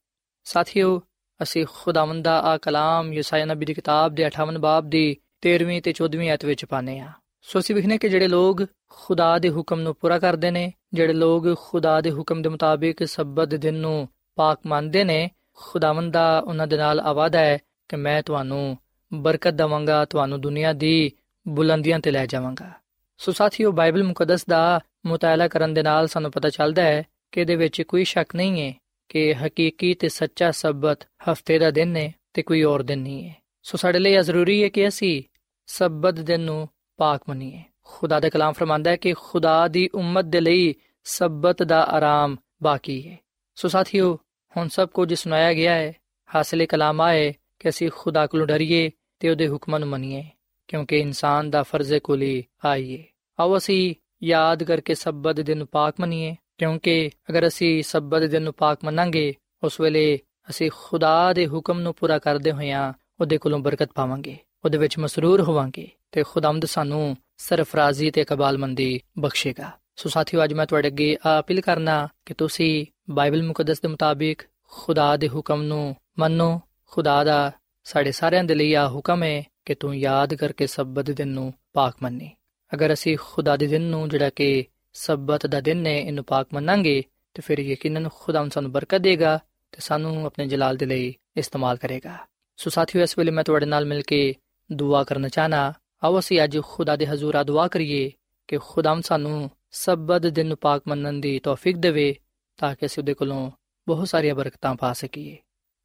[0.44, 1.02] ਸਾਥੀਓ,
[1.44, 5.94] ਅਸੀਂ ਖੁਦਾਵੰਦ ਦਾ ਆ ਕਲਾਮ ਯਸਾਇਆ ਨਬੀ ਦੀ ਕਿਤਾਬ ਦੇ 58 ਬਾਬ ਦੀ 13ਵੀਂ ਤੇ
[5.94, 8.58] 14ਵੀਂ ਆਇਤ ਵਿੱਚ ਪਾਨੇ ਆ ਸੋ ਅਸੀਂ ਵਿਖਨੇ ਕਿ ਜਿਹੜੇ ਲੋਗ
[8.90, 13.56] ਖੁਦਾ ਦੇ ਹੁਕਮ ਨੂੰ ਪੂਰਾ ਕਰਦੇ ਨੇ, ਜਿਹੜੇ ਲੋਗ ਖੁਦਾ ਦੇ ਹੁਕਮ ਦੇ ਮੁਤਾਬਿਕ ਸਬਤ
[13.56, 17.58] ਦਿਨ ਨੂੰ ਪਾਕ ਮੰਨਦੇ ਨੇ, ਖੁਦਾਵੰਦ ਦਾ ਉਹਨਾਂ ਦੇ ਨਾਲ ਆਵਾਦਾ ਹੈ
[17.90, 18.78] ਕਿ ਮੈਂ ਤੁਹਾਨੂੰ
[19.14, 21.12] ਬਰਕਤ ਦਵਾਂਗਾ, ਤੁਹਾਨੂੰ ਦੁਨੀਆ ਦੀ
[21.48, 22.72] ਬੁਲੰਦੀਆਂ ਤੇ ਲੈ ਜਾਵਾਂਗਾ।
[23.18, 27.56] ਸੋ ਸਾਥੀਓ, ਬਾਈਬਲ ਮੁਕੱਦਸ ਦਾ ਮੁਤਾਲਾ ਕਰਨ ਦੇ ਨਾਲ ਸਾਨੂੰ ਪਤਾ ਚੱਲਦਾ ਹੈ ਕਿ ਇਹਦੇ
[27.56, 28.74] ਵਿੱਚ ਕੋਈ ਸ਼ੱਕ ਨਹੀਂ ਹੈ
[29.10, 33.36] ਕਿ ਹਕੀਕੀ ਤੇ ਸੱਚਾ ਸਬਤ ਹਫ਼ਤੇ ਦਾ ਦਿਨ ਹੈ ਤੇ ਕੋਈ ਹੋਰ ਦਿਨ ਨਹੀਂ ਹੈ।
[33.64, 35.24] ਸੋ ਸਾਡੇ ਲਈ ਇਹ ਜ਼ਰੂਰੀ ਹੈ ਕਿ ਅਸੀਂ
[35.68, 36.70] ਸਬਤ ਦਿਨ ਨੂੰ
[37.02, 41.84] ਪਾਕ ਮੰਨੀਏ। ਖੁਦਾ ਦਾ ਕਲਾਮ ਫਰਮਾਂਦਾ ਹੈ ਕਿ ਖੁਦਾ ਦੀ ਉਮਤ ਦੇ ਲਈ ਸਬਤ ਦਾ
[41.84, 43.18] ਆਰਾਮ ਬਾਕੀ ਹੈ।
[43.56, 44.20] ਸੋ ਸਾਥੀਓ,
[44.58, 45.94] ਹੁਣ ਸਭ ਕੁਝ ਸੁਣਾਇਆ ਗਿਆ ਹੈ,
[46.36, 50.24] ਹਾਸਲੇ ਕਲਾਮ ਆਏ ਕਿ ਅਸੀਂ ਖੁਦਾ ਕੋਲੋਂ ਡਰੀਏ ਤੇ ਉਹਦੇ ਹੁਕਮਾਂ ਨੂੰ ਮੰਨੀਏ,
[50.68, 53.04] ਕਿਉਂਕਿ ਇਨਸਾਨ ਦਾ ਫਰਜ਼ ਕੁਲੀ ਆਈਏ।
[53.40, 58.54] ਆਓ ਅਸੀਂ ਯਾਦ ਕਰਕੇ ਸਬਤ ਦਿਨ ਨੂੰ ਪਾਕ ਮੰਨੀਏ, ਕਿਉਂਕਿ ਅਗਰ ਅਸੀਂ ਸਬਤ ਦਿਨ ਨੂੰ
[58.54, 59.34] ਪਾਕ ਮੰਨਾਂਗੇ,
[59.64, 64.78] ਉਸ ਵੇਲੇ ਅਸੀਂ ਖੁਦਾ ਦੇ ਹੁਕਮ ਨੂੰ ਪੂਰਾ ਕਰਦੇ ਹੋਇਆਂ ਉਹਦੇ ਕੋਲੋਂ ਬਰਕਤ ਪਾਵਾਂਗੇ। ਉਹਦੇ
[64.78, 70.88] ਵਿੱਚ ਮਸਰੂਰ ਹੋਵਾਂਗੇ ਤੇ ਖੁਦਾਮਦ ਸਾਨੂੰ ਸਰਫਰਾਜ਼ੀ ਤੇ ਕਬਾਲਮੰਦੀ ਬਖਸ਼ੇਗਾ। ਸੋ ਸਾਥੀਓ, ਅੱਜ ਮੈਂ ਤੁਹਾਡੇ
[70.88, 77.24] ਅੱਗੇ ਅਪੀਲ ਕਰਨਾ ਕਿ ਤੁਸੀਂ ਬਾਈਬਲ ਮੁਕੱਦਸ ਦੇ ਮੁਤਾਬਿਕ ਖੁਦਾ ਦੇ ਹੁਕਮ ਨੂੰ ਮੰਨੋ। ਖੁਦਾ
[77.24, 77.52] ਦਾ
[77.84, 81.96] ਸਾਡੇ ਸਾਰਿਆਂ ਦੇ ਲਈ ਆ ਹੁਕਮ ਹੈ ਕਿ ਤੂੰ ਯਾਦ ਕਰਕੇ ਸਬਤ ਦਿਨ ਨੂੰ ਪਾਕ
[82.04, 82.30] ਮੰਨੀ।
[82.74, 87.04] ਅਗਰ ਅਸੀਂ ਖੁਦਾ ਦੇ ਦਿਨ ਨੂੰ ਜਿਹੜਾ ਕਿ ਸਬਤ ਦਾ ਦਿਨ ਹੈ, ਇਹਨੂੰ ਪਾਕ ਮੰਨਾਂਗੇ,
[87.34, 89.40] ਤੇ ਫਿਰ ਯਕੀਨਨ ਖੁਦਾ ਸਾਨੂੰ ਬਰਕਤ ਦੇਗਾ
[89.72, 92.18] ਤੇ ਸਾਨੂੰ ਆਪਣੇ ਜਲਾਲ ਦੇ ਲਈ ਇਸਤੇਮਾਲ ਕਰੇਗਾ।
[92.58, 94.36] ਸੋ ਸਾਥੀਓ, ਇਸ ਵੇਲੇ ਮੈਂ ਤੁਹਾਡੇ ਨਾਲ ਮਿਲ ਕੇ
[94.73, 95.73] ਦੁਆ ਕਰਨਾ ਚਾਹਨਾ
[96.05, 98.11] ਆਓ ਅਸੀਂ ਅੱਜ ਖੁਦਾ ਦੇ ਹਜ਼ੂਰ ਆ ਦੁਆ ਕਰੀਏ
[98.49, 102.15] ਕਿ ਖੁਦਾਮ ਸਾਨੂੰ ਸਬਤ ਦਿਨ ਨੂੰ ਪਾਕ ਮੰਨਣ ਦੀ ਤੌਫੀਕ ਦੇਵੇ
[102.57, 103.51] ਤਾਂ ਕਿ ਅਸੀਂ ਉਹਦੇ ਕੋਲੋਂ
[103.87, 105.37] ਬਹੁਤ ਸਾਰੀਆਂ ਬਰਕਤਾਂ ਪਾ ਸਕੀਏ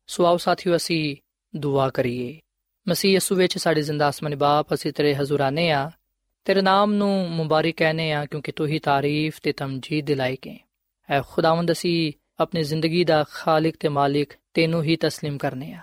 [0.08, 1.16] ਸੋ ਆਓ ਸਾਥੀਓ ਅਸੀਂ
[1.54, 2.40] ਦੁਆ ਕਰੀਏ
[2.88, 5.92] ਮਸੀਹ ਯਸੂ ਵਿੱਚ ਸਾਡੇ ਜ਼ਿੰਦਾ ਅਸਮਾਨੀ ਬਾਪ ਅਸੀਂ ਤੇਰੇ ਹਜ਼ੂਰਾਨੇ ਆ
[6.46, 10.58] ਤੇਰੇ ਨਾਮ ਨੂੰ ਮੁਬਾਰਕ ਕਹਨੇ ਆ ਕਿਉਂਕਿ ਤੂੰ ਹੀ ਤਾਰੀਫ ਤੇ ਤਮਜੀਦ ਦੇ ਲਾਇਕ ਹੈ
[11.10, 15.80] ਐ ਖੁਦਾਵੰਦ ਅਸੀਂ ਆਪਣੀ ਜ਼ਿੰਦਗੀ ਦਾ ਖਾਲਕ ਤੇ ਮਾਲਿਕ ਤੈਨੂੰ ਹੀ تسلیم ਕਰਨੇ ਆ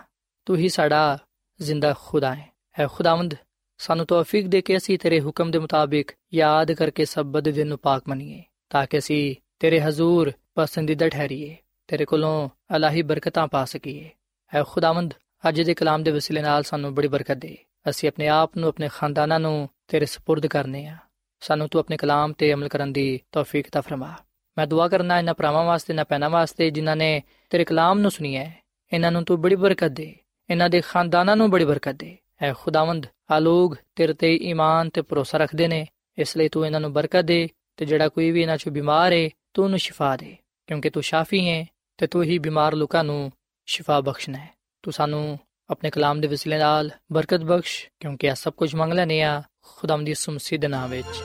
[0.47, 1.19] ਤੂੰ ਹੀ ਸਾਡਾ
[1.61, 2.49] ਜ਼ਿੰਦਾ ਖੁਦਾ ਹੈ
[2.79, 3.35] ਐ ਖੁਦਾਵੰਦ
[3.79, 8.03] ਸਾਨੂੰ ਤੌਫੀਕ ਦੇ ਕੇ ਅਸੀਂ ਤੇਰੇ ਹੁਕਮ ਦੇ ਮੁਤਾਬਿਕ ਯਾਦ ਕਰਕੇ ਸਬਤ ਦਿਨ ਨੂੰ ਪਾਕ
[8.09, 14.11] ਮੰਨੀਏ ਤਾਂ ਕਿ ਅਸੀਂ ਤੇਰੇ ਹਜ਼ੂਰ ਪਸੰਦੀਦਾ ਠਹਿਰੀਏ ਤੇਰੇ ਕੋਲੋਂ ਅਲਾਹੀ ਬਰਕਤਾਂ ਪਾ ਸਕੀਏ
[14.55, 15.15] ਐ ਖੁਦਾਵੰਦ
[15.49, 17.57] ਅੱਜ ਦੇ ਕਲਾਮ ਦੇ ਵਸੀਲੇ ਨਾਲ ਸਾਨੂੰ ਬੜੀ ਬਰਕਤ ਦੇ
[17.89, 20.97] ਅਸੀਂ ਆਪਣੇ ਆਪ ਨੂੰ ਆਪਣੇ ਖਾਨਦਾਨਾਂ ਨੂੰ ਤੇਰੇ سپرد ਕਰਨੇ ਆ
[21.41, 24.15] ਸਾਨੂੰ ਤੂੰ ਆਪਣੇ ਕਲਾਮ ਤੇ ਅਮਲ ਕਰਨ ਦੀ ਤੌਫੀਕ ਤਾ ਫਰਮਾ
[24.59, 28.45] ਮੈਂ ਦੁਆ ਕਰਨਾ ਇਹਨਾਂ ਭਰਾਵਾਂ ਵਾਸਤੇ ਨਾ ਪੈਣਾ ਵਾਸਤੇ ਜਿਨ੍ਹਾਂ ਨੇ ਤੇਰੇ ਕਲਾਮ ਨੂੰ ਸੁਣਿਆ
[28.45, 30.17] ਹੈ ਇਹਨਾਂ ਨੂੰ ਤੂੰ ਬੜੀ ਬਰਕਤ ਦੇ
[30.51, 35.02] ਇਹਨਾਂ ਦੇ ਖਾਨਦਾਨਾਂ ਨੂੰ ਬੜੀ ਬਰਕਤ ਦੇ ਐ ਖੁਦਾਵੰਦ, ਆ ਲੋਗ ਤੇਰੇ ਤੇ ਈਮਾਨ ਤੇ
[35.02, 35.86] ਭਰੋਸਾ ਰੱਖਦੇ ਨੇ,
[36.18, 39.30] ਇਸ ਲਈ ਤੂੰ ਇਹਨਾਂ ਨੂੰ ਬਰਕਤ ਦੇ ਤੇ ਜਿਹੜਾ ਕੋਈ ਵੀ ਇਹਨਾਂ ਚੋਂ ਬਿਮਾਰ ਹੈ
[39.54, 40.36] ਤੂੰ ਉਹਨੂੰ ਸ਼ਿਫਾ ਦੇ,
[40.68, 41.66] ਕਿਉਂਕਿ ਤੂੰ ਸ਼ਾਫੀ ਹੈ
[41.98, 43.32] ਤੇ ਤੂੰ ਹੀ ਬਿਮਾਰ ਲੋਕਾਂ ਨੂੰ
[43.66, 44.50] ਸ਼ਿਫਾ ਬਖਸ਼ਣਾ ਹੈ।
[44.84, 49.22] ਤੂੰ ਸਾਨੂੰ ਆਪਣੇ ਕਲਾਮ ਦੇ ਵਸਿਲੇ ਨਾਲ ਬਰਕਤ ਬਖਸ਼, ਕਿਉਂਕਿ ਆ ਸਭ ਕੁਝ ਮੰਗ ਲੈਨੇ
[49.22, 49.42] ਆ
[49.76, 51.22] ਖੁਦਾਮ ਦੀ ਸੁਮਸੀ ਦੇ ਨਾਮ ਵਿੱਚ।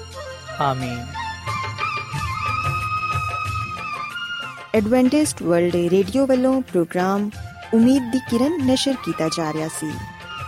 [0.61, 1.07] ਆਮੀਨ।
[4.75, 7.31] ਐਡਵੈਂਟਿਸਟ ਵਰਲਡ ਰੇਡੀਓ ਵੱਲੋਂ ਪ੍ਰੋਗਰਾਮ
[7.75, 9.91] ਉਮੀਦ ਦੀ ਕਿਰਨ ਨਿਸ਼ਰ ਕੀਤਾ ਜਾ ਰਿਹਾ ਸੀ।